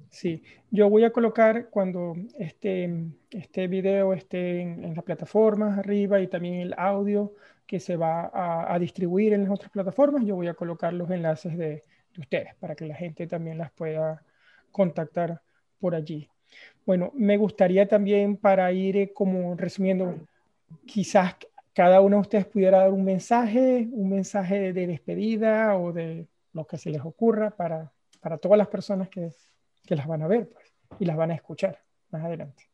Sí, 0.09 0.43
yo 0.71 0.89
voy 0.89 1.03
a 1.03 1.11
colocar 1.11 1.69
cuando 1.69 2.15
este, 2.37 3.11
este 3.31 3.67
video 3.67 4.13
esté 4.13 4.61
en, 4.61 4.83
en 4.83 4.95
las 4.95 5.03
plataformas 5.03 5.77
arriba 5.77 6.19
y 6.21 6.27
también 6.27 6.55
el 6.55 6.73
audio 6.77 7.33
que 7.65 7.79
se 7.79 7.95
va 7.95 8.29
a, 8.33 8.73
a, 8.73 8.79
distribuir 8.79 9.33
en 9.33 9.43
las 9.43 9.51
otras 9.51 9.71
plataformas, 9.71 10.25
yo 10.25 10.35
voy 10.35 10.47
a 10.47 10.53
colocar 10.53 10.93
los 10.93 11.09
enlaces 11.09 11.57
de, 11.57 11.83
ustedes, 12.17 12.55
para 12.55 12.75
que 12.75 12.85
la 12.85 12.95
gente 12.95 13.27
también 13.27 13.57
las 13.57 13.71
pueda 13.71 14.23
contactar 14.71 15.41
por 15.79 15.95
allí. 15.95 16.29
Bueno, 16.85 17.11
me 17.15 17.37
gustaría 17.37 17.87
también 17.87 18.37
para 18.37 18.71
ir 18.71 18.97
eh, 18.97 19.13
como 19.13 19.55
resumiendo, 19.55 20.15
quizás 20.85 21.35
cada 21.73 22.01
uno 22.01 22.17
de 22.17 22.21
ustedes 22.21 22.45
pudiera 22.45 22.79
dar 22.79 22.91
un 22.91 23.03
mensaje, 23.03 23.87
un 23.91 24.09
mensaje 24.09 24.71
de 24.73 24.87
despedida 24.87 25.77
o 25.77 25.91
de 25.91 26.27
lo 26.53 26.65
que 26.65 26.77
se 26.77 26.89
les 26.89 27.01
ocurra 27.01 27.51
para, 27.51 27.91
para 28.21 28.37
todas 28.37 28.57
las 28.57 28.67
personas 28.67 29.09
que, 29.09 29.31
que 29.85 29.95
las 29.95 30.07
van 30.07 30.23
a 30.23 30.27
ver 30.27 30.49
pues, 30.49 30.73
y 30.99 31.05
las 31.05 31.17
van 31.17 31.31
a 31.31 31.35
escuchar 31.35 31.79
más 32.11 32.23
adelante. 32.23 32.69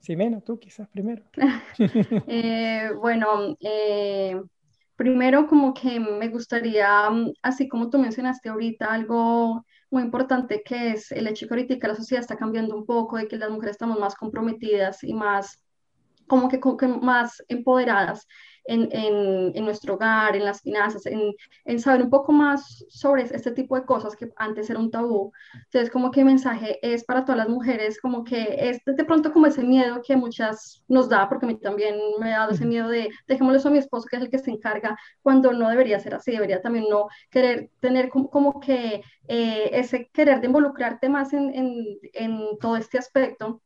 Simena, 0.00 0.40
tú 0.40 0.58
quizás 0.58 0.88
primero. 0.88 1.22
Eh, 2.26 2.90
bueno, 3.00 3.56
eh, 3.60 4.40
primero 4.96 5.46
como 5.46 5.74
que 5.74 6.00
me 6.00 6.28
gustaría, 6.28 7.08
mm, 7.10 7.32
así 7.42 7.68
como 7.68 7.88
tú 7.88 7.98
mencionaste 7.98 8.48
ahorita, 8.48 8.92
algo 8.92 9.64
muy 9.90 10.02
importante 10.02 10.62
que 10.64 10.92
es 10.92 11.12
el 11.12 11.26
hecho 11.26 11.46
que 11.48 11.78
la 11.82 11.94
sociedad 11.94 12.20
está 12.20 12.36
cambiando 12.36 12.76
un 12.76 12.86
poco, 12.86 13.16
de 13.16 13.28
que 13.28 13.36
las 13.36 13.50
mujeres 13.50 13.72
estamos 13.72 13.98
más 13.98 14.14
comprometidas 14.14 15.04
y 15.04 15.14
más, 15.14 15.62
como 16.26 16.48
que, 16.48 16.58
como 16.60 16.76
que 16.76 16.88
más 16.88 17.42
empoderadas 17.48 18.26
en, 18.64 18.88
en, 18.92 19.52
en, 19.54 19.64
nuestro 19.64 19.94
hogar, 19.94 20.36
en 20.36 20.44
las 20.44 20.62
finanzas, 20.62 21.06
en, 21.06 21.34
en, 21.64 21.80
saber 21.80 22.02
un 22.02 22.10
poco 22.10 22.32
más 22.32 22.84
sobre 22.88 23.22
este 23.22 23.50
tipo 23.52 23.76
de 23.76 23.84
cosas 23.84 24.16
que 24.16 24.28
antes 24.36 24.70
era 24.70 24.78
un 24.78 24.90
tabú. 24.90 25.32
Entonces, 25.64 25.90
como 25.90 26.10
que 26.10 26.20
el 26.20 26.26
mensaje 26.26 26.78
es 26.82 27.04
para 27.04 27.24
todas 27.24 27.38
las 27.38 27.48
mujeres, 27.48 28.00
como 28.00 28.24
que 28.24 28.56
es 28.58 28.80
de 28.84 29.04
pronto 29.04 29.32
como 29.32 29.46
ese 29.46 29.62
miedo 29.62 30.00
que 30.06 30.16
muchas 30.16 30.82
nos 30.88 31.08
da, 31.08 31.28
porque 31.28 31.46
a 31.46 31.48
mí 31.48 31.56
también 31.58 31.96
me 32.20 32.34
ha 32.34 32.40
dado 32.40 32.52
ese 32.52 32.66
miedo 32.66 32.88
de 32.88 33.10
dejémosle 33.26 33.58
eso 33.58 33.68
a 33.68 33.72
mi 33.72 33.78
esposo, 33.78 34.06
que 34.08 34.16
es 34.16 34.22
el 34.22 34.30
que 34.30 34.38
se 34.38 34.50
encarga, 34.50 34.96
cuando 35.22 35.52
no 35.52 35.68
debería 35.68 36.00
ser 36.00 36.14
así, 36.14 36.32
debería 36.32 36.60
también 36.60 36.86
no 36.88 37.08
querer 37.30 37.70
tener 37.80 38.08
como, 38.08 38.30
como 38.30 38.60
que 38.60 39.02
eh, 39.28 39.70
ese 39.72 40.08
querer 40.12 40.40
de 40.40 40.46
involucrarte 40.46 41.08
más 41.08 41.32
en, 41.32 41.54
en, 41.54 41.98
en 42.12 42.58
todo 42.60 42.76
este 42.76 42.98
aspecto. 42.98 43.60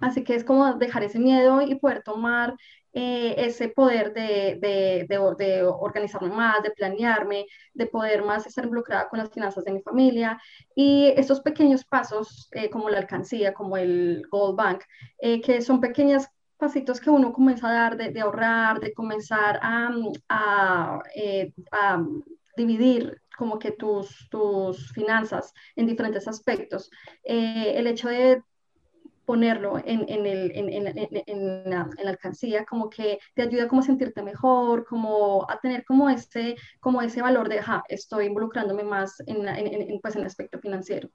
Así 0.00 0.24
que 0.24 0.34
es 0.34 0.42
como 0.44 0.74
dejar 0.74 1.04
ese 1.04 1.20
miedo 1.20 1.62
y 1.62 1.76
poder 1.76 2.02
tomar 2.02 2.56
eh, 2.94 3.34
ese 3.38 3.68
poder 3.68 4.12
de, 4.12 4.58
de, 4.60 5.06
de, 5.08 5.62
organizarme 5.62 6.28
más, 6.28 6.62
de 6.62 6.72
planearme, 6.72 7.46
de 7.72 7.86
poder 7.86 8.22
más 8.22 8.46
estar 8.46 8.64
involucrada 8.64 9.08
con 9.08 9.18
las 9.18 9.30
finanzas 9.30 9.64
de 9.64 9.72
mi 9.72 9.80
familia. 9.80 10.40
Y 10.74 11.12
estos 11.16 11.40
pequeños 11.40 11.84
pasos, 11.84 12.48
eh, 12.52 12.68
como 12.68 12.90
la 12.90 12.98
alcancía, 12.98 13.54
como 13.54 13.78
el 13.78 14.24
Gold 14.30 14.56
Bank, 14.56 14.82
eh, 15.18 15.40
que 15.40 15.62
son 15.62 15.80
pequeños 15.80 16.26
pasitos 16.58 17.00
que 17.00 17.10
uno 17.10 17.32
comienza 17.32 17.68
a 17.68 17.72
dar 17.72 17.96
de, 17.96 18.20
ahorrar, 18.20 18.78
de 18.78 18.92
comenzar 18.92 19.58
a, 19.62 19.90
a, 20.28 21.00
a 21.72 22.06
dividir 22.56 23.20
como 23.38 23.58
que 23.58 23.72
tus, 23.72 24.28
tus 24.30 24.92
finanzas 24.92 25.54
en 25.76 25.86
diferentes 25.86 26.28
aspectos. 26.28 26.90
el 27.24 27.86
hecho 27.86 28.08
de 28.08 28.42
ponerlo 29.24 29.78
en, 29.78 30.04
en, 30.08 30.26
el, 30.26 30.52
en, 30.54 30.68
en, 31.26 31.70
la, 31.70 31.88
la, 32.02 32.10
alcancía, 32.10 32.64
como 32.64 32.90
que 32.90 33.18
te 33.34 33.42
ayuda 33.42 33.68
como 33.68 33.80
a 33.80 33.84
sentirte 33.84 34.22
mejor, 34.22 34.84
como 34.84 35.48
a 35.48 35.58
tener 35.60 35.84
como 35.84 36.10
ese, 36.10 36.56
como 36.80 37.00
ese 37.02 37.22
valor 37.22 37.48
de, 37.48 37.62
ja, 37.62 37.82
estoy 37.88 38.26
involucrándome 38.26 38.82
más 38.82 39.22
en, 39.26 40.00
pues, 40.00 40.16
en 40.16 40.22
el 40.22 40.26
aspecto 40.26 40.58
financiero. 40.58 41.08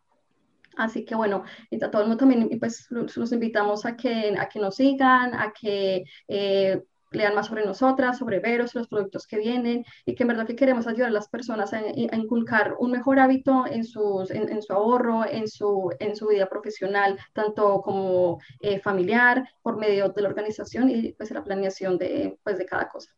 Así 0.78 1.06
que 1.06 1.16
bueno, 1.16 1.44
a 1.82 1.92
todo 1.92 2.04
el 2.04 2.08
mundo 2.08 2.20
también 2.20 2.50
pues 2.60 2.86
los, 2.92 3.32
invitamos 3.32 3.86
a 3.86 3.96
que, 3.96 4.36
a 4.38 4.48
que 4.48 4.60
nos 4.60 4.76
sigan, 4.76 5.34
a 5.34 5.52
que 5.52 6.04
eh, 6.28 6.84
lean 7.12 7.36
más 7.36 7.48
sobre 7.48 7.66
nosotras, 7.66 8.18
sobre 8.18 8.40
Veros, 8.40 8.76
los 8.76 8.88
productos 8.88 9.28
que 9.28 9.38
vienen 9.38 9.86
y 10.06 10.16
que 10.16 10.24
en 10.24 10.28
verdad 10.28 10.48
que 10.48 10.56
queremos 10.56 10.88
ayudar 10.88 11.10
a 11.10 11.14
las 11.14 11.30
personas 11.30 11.74
a, 11.74 11.82
inculcar 11.88 12.76
un 12.80 12.92
mejor 12.92 13.20
hábito 13.20 13.66
en, 13.68 13.84
sus, 13.84 14.32
en, 14.32 14.62
su 14.62 14.74
ahorro, 14.74 15.26
en 15.26 15.48
su, 15.48 15.94
en 16.00 16.16
su 16.16 16.28
vida 16.28 16.48
profesional, 16.48 17.18
tanto 17.34 17.82
como 17.82 18.40
eh, 18.62 18.80
familiar, 18.80 19.48
por 19.62 19.78
medio 19.78 20.10
de 20.10 20.22
la 20.22 20.30
organización 20.30 20.90
y 20.90 21.14
pues 21.14 21.32
la 21.32 21.44
planeación 21.44 21.98
de, 21.98 22.38
pues, 22.44 22.58
de 22.58 22.66
cada 22.66 22.90
cosa. 22.90 23.12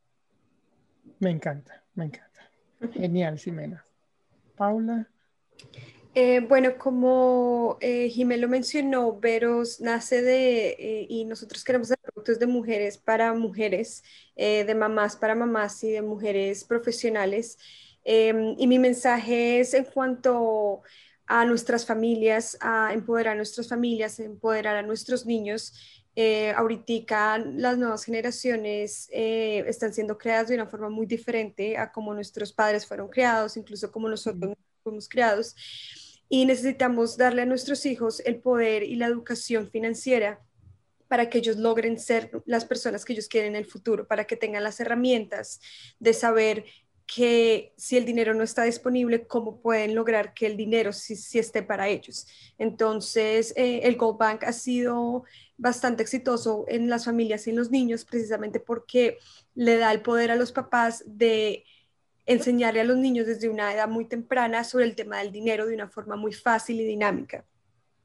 Me 1.19 1.32
encanta, 1.32 1.84
me 1.95 2.06
encanta. 2.06 2.49
Genial, 2.93 3.38
Ximena. 3.38 3.84
Paula. 4.56 5.08
Eh, 6.15 6.39
bueno, 6.41 6.78
como 6.78 7.78
eh, 7.82 8.12
lo 8.38 8.48
mencionó, 8.48 9.19
Veros 9.19 9.80
nace 9.80 10.22
de, 10.24 10.69
eh, 10.72 11.06
y 11.08 11.26
nosotros 11.26 11.63
queremos 11.63 11.88
hacer 11.88 12.00
productos 12.02 12.39
de 12.39 12.48
mujeres 12.48 12.98
para 12.98 13.34
mujeres, 13.34 14.04
eh, 14.36 14.63
de 14.65 14.76
mamás 14.76 15.15
para 15.15 15.36
mamás 15.36 15.84
y 15.84 15.91
de 15.91 16.02
mujeres 16.02 16.63
profesionales. 16.63 17.58
Em, 18.04 18.56
y 18.58 18.65
mi 18.67 18.80
mensaje 18.80 19.60
es 19.60 19.74
en 19.76 19.86
cuanto 19.86 20.82
a 21.28 21.45
nuestras 21.45 21.86
familias, 21.86 22.58
a 22.60 22.91
empoderar 22.93 23.34
a 23.34 23.38
nuestras 23.38 23.67
familias, 23.69 24.19
a 24.19 24.24
empoderar 24.24 24.76
a 24.78 24.82
nuestros 24.82 25.26
niños. 25.26 25.74
ahorita 26.56 27.38
las 27.38 27.78
nuevas 27.78 28.04
generaciones 28.04 29.08
están 29.12 29.93
siendo 29.93 30.17
creadas 30.17 30.50
de 30.50 30.56
una 30.56 30.67
forma 30.67 30.89
muy 30.89 31.06
diferente 31.06 31.78
a 31.78 31.91
como 31.91 32.13
nuestros 32.13 32.52
padres 32.52 32.86
fueron 32.86 33.08
creados, 33.10 33.56
incluso 33.58 33.91
como 33.91 34.10
nosotros 34.10 34.56
fuimos 34.84 35.10
creados 35.10 35.56
y 36.30 36.46
necesitamos 36.46 37.18
darle 37.18 37.42
a 37.42 37.46
nuestros 37.46 37.86
hijos 37.86 38.22
el 38.22 38.39
poder 38.39 38.84
y 38.84 38.96
la 38.96 39.08
educación 39.08 39.70
financiera 39.70 40.39
para 41.08 41.30
que 41.30 41.39
ellos 41.39 41.58
logren 41.58 42.00
ser 42.00 42.32
las 42.46 42.65
personas 42.65 43.04
que 43.04 43.13
ellos 43.13 43.28
quieren 43.28 43.56
en 43.56 43.63
el 43.63 43.65
futuro, 43.65 44.08
para 44.08 44.26
que 44.26 44.36
tengan 44.36 44.63
las 44.63 44.80
herramientas 44.80 45.60
de 46.00 46.13
saber 46.13 46.65
que 47.08 47.74
si 47.76 47.98
el 47.98 48.06
dinero 48.06 48.36
no 48.36 48.44
está 48.44 48.63
disponible, 48.63 49.26
cómo 49.26 49.62
pueden 49.62 49.96
lograr 49.96 50.36
que 50.36 50.46
el 50.46 50.56
dinero 50.56 50.94
sí, 50.94 51.39
esté 51.39 51.63
para 51.63 51.88
ellos. 51.88 52.28
Entonces, 52.60 53.52
eh, 53.58 53.82
el 53.84 53.98
Gold 53.98 54.20
Bank 54.20 54.44
ha 54.44 54.54
sido 54.54 55.24
bastante 55.58 56.04
exitoso 56.04 56.65
en 56.68 56.88
las 56.88 57.06
familias 57.06 57.48
y 57.48 57.50
en 57.50 57.56
los 57.56 57.72
niños 57.72 58.06
precisamente 58.06 58.60
porque 58.60 59.18
le 59.56 59.78
da 59.78 59.92
el 59.92 60.04
poder 60.04 60.30
a 60.30 60.36
los 60.36 60.52
papás 60.52 61.04
de 61.08 61.65
enseñarle 62.30 62.82
a 62.82 62.84
los 62.84 62.98
niños 62.98 63.26
desde 63.26 63.50
una 63.50 63.74
edad 63.74 63.89
muy 63.89 64.06
temprana 64.06 64.63
sobre 64.63 64.86
el 64.86 64.96
tema 64.96 65.18
del 65.18 65.32
dinero 65.32 65.65
de 65.65 65.74
una 65.74 65.89
forma 65.89 66.15
muy 66.15 66.32
fácil 66.32 66.80
y 66.80 66.86
dinámica. 66.86 67.44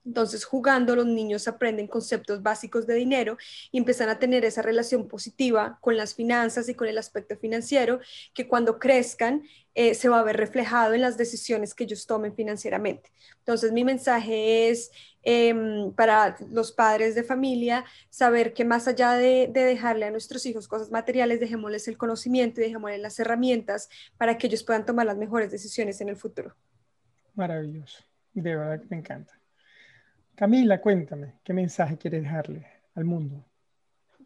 Entonces, 0.06 0.44
jugando, 0.44 0.96
los 0.96 1.06
niños 1.06 1.46
aprenden 1.46 1.86
conceptos 1.86 2.42
básicos 2.42 2.86
de 2.86 2.94
dinero 2.94 3.36
y 3.70 3.78
empiezan 3.78 4.08
a 4.08 4.18
tener 4.18 4.44
esa 4.44 4.62
relación 4.62 5.08
positiva 5.08 5.78
con 5.82 5.96
las 5.96 6.14
finanzas 6.14 6.68
y 6.70 6.74
con 6.74 6.88
el 6.88 6.96
aspecto 6.96 7.36
financiero, 7.36 8.00
que 8.32 8.48
cuando 8.48 8.78
crezcan 8.78 9.42
eh, 9.74 9.94
se 9.94 10.08
va 10.08 10.20
a 10.20 10.24
ver 10.24 10.38
reflejado 10.38 10.94
en 10.94 11.02
las 11.02 11.18
decisiones 11.18 11.74
que 11.74 11.84
ellos 11.84 12.06
tomen 12.06 12.34
financieramente. 12.34 13.12
Entonces, 13.40 13.72
mi 13.72 13.84
mensaje 13.84 14.70
es 14.70 14.90
em, 15.24 15.92
para 15.92 16.36
los 16.50 16.72
padres 16.72 17.14
de 17.14 17.22
familia, 17.22 17.84
saber 18.10 18.52
que 18.52 18.64
más 18.64 18.88
allá 18.88 19.12
de, 19.12 19.48
de, 19.52 19.64
dejarle 19.64 20.06
a 20.06 20.10
nuestros 20.10 20.46
hijos 20.46 20.68
cosas 20.68 20.90
materiales, 20.90 21.40
dejémosles 21.40 21.88
el 21.88 21.96
conocimiento 21.96 22.60
y 22.60 22.64
dejémosles 22.64 23.00
las 23.00 23.18
herramientas 23.18 23.88
para 24.16 24.38
que 24.38 24.46
ellos 24.46 24.62
puedan 24.62 24.84
tomar 24.84 25.06
las 25.06 25.16
mejores 25.16 25.50
decisiones 25.50 26.00
en 26.00 26.08
el 26.08 26.16
futuro. 26.16 26.54
Maravilloso, 27.34 28.04
de 28.32 28.56
verdad 28.56 28.80
que 28.80 28.86
me 28.90 28.96
encanta. 28.98 29.32
Camila, 30.34 30.80
cuéntame, 30.80 31.34
¿qué 31.44 31.52
mensaje 31.52 31.96
quieres 31.96 32.22
dejarle 32.22 32.66
al 32.94 33.04
mundo? 33.04 33.44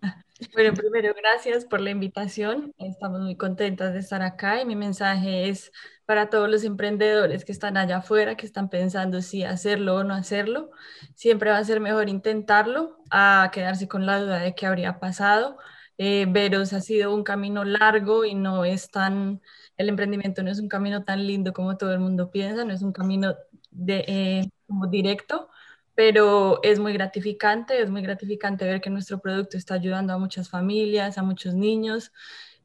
Bueno, 0.55 0.73
primero, 0.75 1.13
gracias 1.15 1.65
por 1.65 1.81
la 1.81 1.91
invitación. 1.91 2.73
Estamos 2.79 3.21
muy 3.21 3.37
contentas 3.37 3.93
de 3.93 3.99
estar 4.01 4.23
acá 4.23 4.61
y 4.61 4.65
mi 4.65 4.77
mensaje 4.77 5.49
es 5.49 5.73
para 6.07 6.31
todos 6.31 6.49
los 6.49 6.63
emprendedores 6.65 7.45
que 7.45 7.53
están 7.53 7.77
allá 7.77 7.99
afuera, 7.99 8.37
que 8.37 8.47
están 8.47 8.69
pensando 8.71 9.21
si 9.21 9.43
hacerlo 9.45 9.97
o 9.97 10.05
no 10.05 10.15
hacerlo. 10.15 10.71
Siempre 11.15 11.51
va 11.51 11.59
a 11.59 11.65
ser 11.65 11.81
mejor 11.81 12.09
intentarlo 12.09 12.99
a 13.11 13.51
quedarse 13.53 13.89
con 13.89 14.07
la 14.07 14.21
duda 14.21 14.39
de 14.39 14.55
qué 14.55 14.67
habría 14.67 15.01
pasado. 15.01 15.57
Eh, 15.99 16.27
Veros 16.29 16.73
ha 16.73 16.81
sido 16.81 17.13
un 17.15 17.25
camino 17.25 17.65
largo 17.65 18.25
y 18.25 18.35
no 18.35 18.65
es 18.65 18.91
tan, 18.91 19.43
el 19.77 19.89
emprendimiento 19.89 20.43
no 20.45 20.51
es 20.53 20.61
un 20.61 20.69
camino 20.69 21.03
tan 21.05 21.27
lindo 21.27 21.53
como 21.53 21.77
todo 21.77 21.93
el 21.93 21.99
mundo 21.99 22.31
piensa, 22.31 22.65
no 22.65 22.73
es 22.73 22.83
un 22.83 22.93
camino 22.93 23.35
de, 23.73 24.05
eh, 24.07 24.51
como 24.69 24.87
directo 24.87 25.51
pero 25.99 26.61
es 26.63 26.79
muy 26.79 26.93
gratificante, 26.93 27.83
es 27.83 27.91
muy 27.91 28.03
gratificante 28.03 28.65
ver 28.65 28.81
que 28.81 28.89
nuestro 28.89 29.19
producto 29.19 29.57
está 29.57 29.75
ayudando 29.75 30.13
a 30.13 30.19
muchas 30.19 30.49
familias, 30.49 31.19
a 31.19 31.25
muchos 31.25 31.55
niños. 31.55 32.13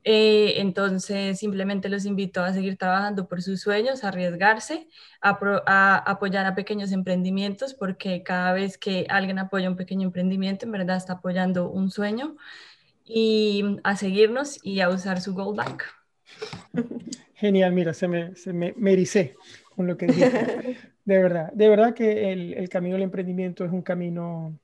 Eh, 0.04 0.62
entonces, 0.62 1.40
simplemente 1.40 1.90
los 1.90 2.06
invito 2.06 2.44
a 2.44 2.54
seguir 2.54 2.78
trabajando 2.78 3.28
por 3.28 3.42
sus 3.42 3.60
sueños, 3.60 4.04
a 4.04 4.10
arriesgarse, 4.10 4.88
a, 5.20 6.04
apoyar 6.12 6.46
a 6.46 6.54
pequeños 6.54 6.92
emprendimientos, 6.92 7.74
porque 7.74 8.22
cada 8.22 8.54
vez 8.54 8.78
que 8.78 9.08
alguien 9.10 9.40
apoya 9.40 9.68
un 9.68 9.78
pequeño 9.78 10.06
emprendimiento, 10.06 10.68
en 10.68 10.72
verdad 10.74 10.98
está 10.98 11.14
apoyando 11.14 11.72
un 11.72 11.90
sueño, 11.90 12.38
y 13.04 13.80
a 13.84 13.96
seguirnos 13.96 14.60
y 14.64 14.82
a 14.82 14.90
usar 14.90 15.22
su 15.22 15.34
Gold 15.34 15.58
Bank. 15.58 15.82
Genial, 17.34 17.72
mira, 17.74 17.96
se 17.96 18.08
me, 18.08 18.36
se 18.36 18.54
me, 18.54 18.76
me 18.78 18.94
ericé 18.94 19.36
con 19.76 19.88
lo 19.88 19.98
que 19.98 20.06
dije. 20.06 20.78
De 21.06 21.22
verdad, 21.22 21.52
de 21.54 21.70
verdad 21.70 21.94
que 21.94 22.32
el, 22.32 22.70
camino 22.70 22.96
del 22.96 23.04
emprendimiento 23.04 23.66
es 23.66 23.72
un 23.72 23.82
camino 23.82 24.58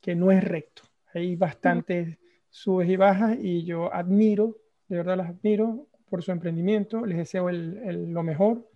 que 0.00 0.14
no 0.14 0.30
es 0.30 0.42
recto. 0.42 0.82
Hay 1.12 1.36
bastantes 1.36 2.18
subes 2.48 2.88
y 2.88 2.96
bajas 2.96 3.36
y 3.40 3.64
yo 3.64 3.92
admiro, 3.92 4.56
de 4.88 4.96
verdad 4.96 5.18
las 5.18 5.30
admiro 5.30 5.86
por 6.08 6.22
su 6.22 6.32
emprendimiento, 6.32 7.04
les 7.04 7.18
deseo 7.18 7.50
lo 7.50 8.22
mejor. 8.22 8.68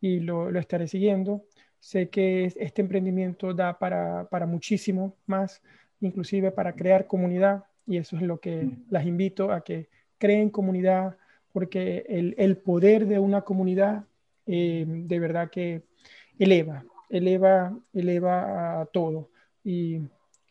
y 0.00 0.20
lo, 0.20 0.50
lo 0.50 0.58
estaré 0.60 0.88
siguiendo. 0.88 1.44
Sé 1.78 2.08
que 2.10 2.46
este 2.56 2.82
emprendimiento 2.82 3.54
da 3.54 3.78
para, 3.78 4.28
para 4.28 4.46
muchísimo 4.46 5.16
más, 5.26 5.62
inclusive 6.00 6.50
para 6.50 6.74
crear 6.74 7.06
comunidad 7.06 7.64
y 7.86 7.98
eso 7.98 8.16
es 8.16 8.22
lo 8.22 8.40
que 8.40 8.68
las 8.90 9.06
invito 9.06 9.52
a 9.52 9.62
que 9.62 9.88
creen 10.18 10.50
comunidad 10.50 11.16
porque 11.52 12.04
el, 12.08 12.34
el 12.38 12.56
poder 12.58 13.06
de 13.06 13.18
una 13.18 13.42
comunidad 13.42 14.04
eh, 14.46 14.84
de 14.86 15.18
verdad 15.18 15.50
que 15.50 15.82
eleva, 16.38 16.84
eleva, 17.08 17.76
eleva 17.92 18.80
a 18.80 18.86
todo. 18.86 19.30
Y, 19.64 20.00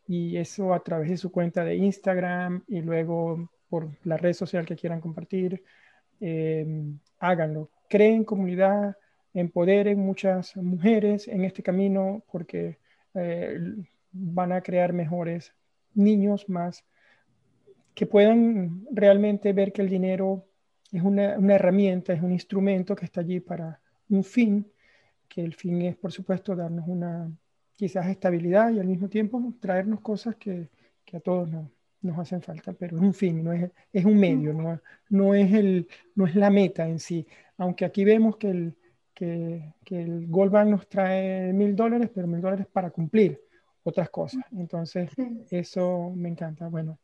y, 0.08 0.38
eso 0.38 0.74
a 0.74 0.84
través 0.84 1.10
de 1.10 1.17
su 1.17 1.32
cuenta 1.32 1.63
de 1.63 1.76
Instagram 1.76 2.63
y 2.67 2.82
luego 2.82 3.50
por 3.69 3.89
la 4.04 4.17
red 4.17 4.34
social 4.34 4.65
que 4.65 4.76
quieran 4.76 5.02
compartir. 5.02 5.63
Eh, 6.19 6.65
háganlo. 7.19 7.69
Creen 7.89 8.24
comunidad, 8.24 8.98
empoderen 9.34 10.00
muchas 10.00 10.56
mujeres 10.56 11.28
en 11.28 11.43
este 11.43 11.62
camino 11.63 12.24
porque 12.32 12.80
eh, 13.13 13.60
van 14.12 14.52
a 14.52 14.62
crear 14.62 14.93
mejores 14.93 15.54
niños 15.93 16.48
más 16.50 16.84
que 17.93 18.06
puedan 18.06 18.86
realmente 18.91 19.54
ver 19.54 19.71
que 19.71 19.82
el 19.82 19.89
dinero 19.89 20.45
es 20.91 21.02
una, 21.02 21.38
una, 21.38 21.56
herramienta, 21.56 22.13
es 22.13 22.21
un 22.21 22.34
instrumento 22.34 22.95
que 22.95 23.06
está 23.06 23.21
allí 23.21 23.39
para 23.39 23.82
un 24.10 24.24
fin, 24.24 24.69
que 25.27 25.41
el 25.41 25.53
fin 25.53 25.81
es, 25.81 25.95
por 25.95 26.11
supuesto, 26.11 26.55
darnos 26.55 26.88
una 26.88 27.31
quizás 27.75 28.07
estabilidad 28.07 28.71
y 28.71 28.79
al 28.79 28.88
mismo 28.88 29.09
tiempo 29.09 29.53
traernos 29.59 30.01
cosas 30.01 30.35
que, 30.35 30.69
que 31.03 31.17
a 31.17 31.19
todos 31.19 31.49
nos, 31.49 31.69
nos, 32.01 32.17
hacen 32.19 32.41
falta, 32.41 32.73
pero 32.73 32.97
es 32.97 33.03
un 33.03 33.13
fin, 33.13 33.43
no 33.43 33.51
es, 33.53 33.69
es 33.91 34.05
un 34.05 34.17
medio, 34.17 34.53
no, 34.53 34.79
no, 35.09 35.35
es 35.35 35.53
el, 35.53 35.88
no 36.15 36.25
es 36.25 36.35
la 36.35 36.49
meta 36.49 36.88
en 36.88 36.99
sí. 36.99 37.27
Aunque 37.57 37.85
aquí 37.85 38.05
vemos 38.05 38.38
que 38.38 38.49
el, 38.49 38.75
que, 39.13 39.73
que 39.83 40.01
el 40.01 40.27
Gold 40.27 40.51
Bank 40.51 40.69
nos 40.69 40.88
trae 40.88 41.51
mil 41.53 41.75
dólares, 41.75 42.09
pero 42.13 42.27
mil 42.27 42.41
dólares 42.41 42.67
para 42.71 42.91
cumplir 42.91 43.41
otras 43.83 44.09
cosas. 44.09 44.43
Entonces, 44.51 45.09
eso 45.51 46.11
me 46.15 46.29
encanta. 46.29 46.67
Bueno, 46.67 46.99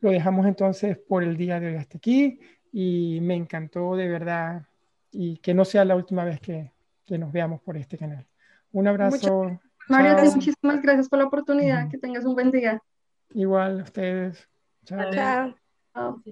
lo 0.00 0.10
dejamos 0.10 0.46
entonces 0.46 0.96
por 0.96 1.22
el 1.22 1.36
día 1.36 1.60
de 1.60 1.68
hoy 1.68 1.74
hasta 1.76 1.98
aquí 1.98 2.38
y 2.72 3.18
me 3.20 3.34
encantó 3.34 3.96
de 3.96 4.08
verdad 4.08 4.66
y 5.10 5.38
que 5.38 5.54
no 5.54 5.64
sea 5.64 5.84
la 5.84 5.96
última 5.96 6.24
vez 6.24 6.40
que, 6.40 6.73
que 7.04 7.18
nos 7.18 7.32
veamos 7.32 7.60
por 7.60 7.76
este 7.76 7.98
canal. 7.98 8.26
Un 8.72 8.88
abrazo. 8.88 9.60
Mario, 9.88 10.32
muchísimas 10.32 10.82
gracias 10.82 11.08
por 11.08 11.18
la 11.18 11.26
oportunidad. 11.26 11.88
Que 11.88 11.98
tengas 11.98 12.24
un 12.24 12.34
buen 12.34 12.50
día. 12.50 12.82
Igual, 13.30 13.82
ustedes. 13.82 14.48
Chao. 14.84 15.54
Chao. 15.92 16.22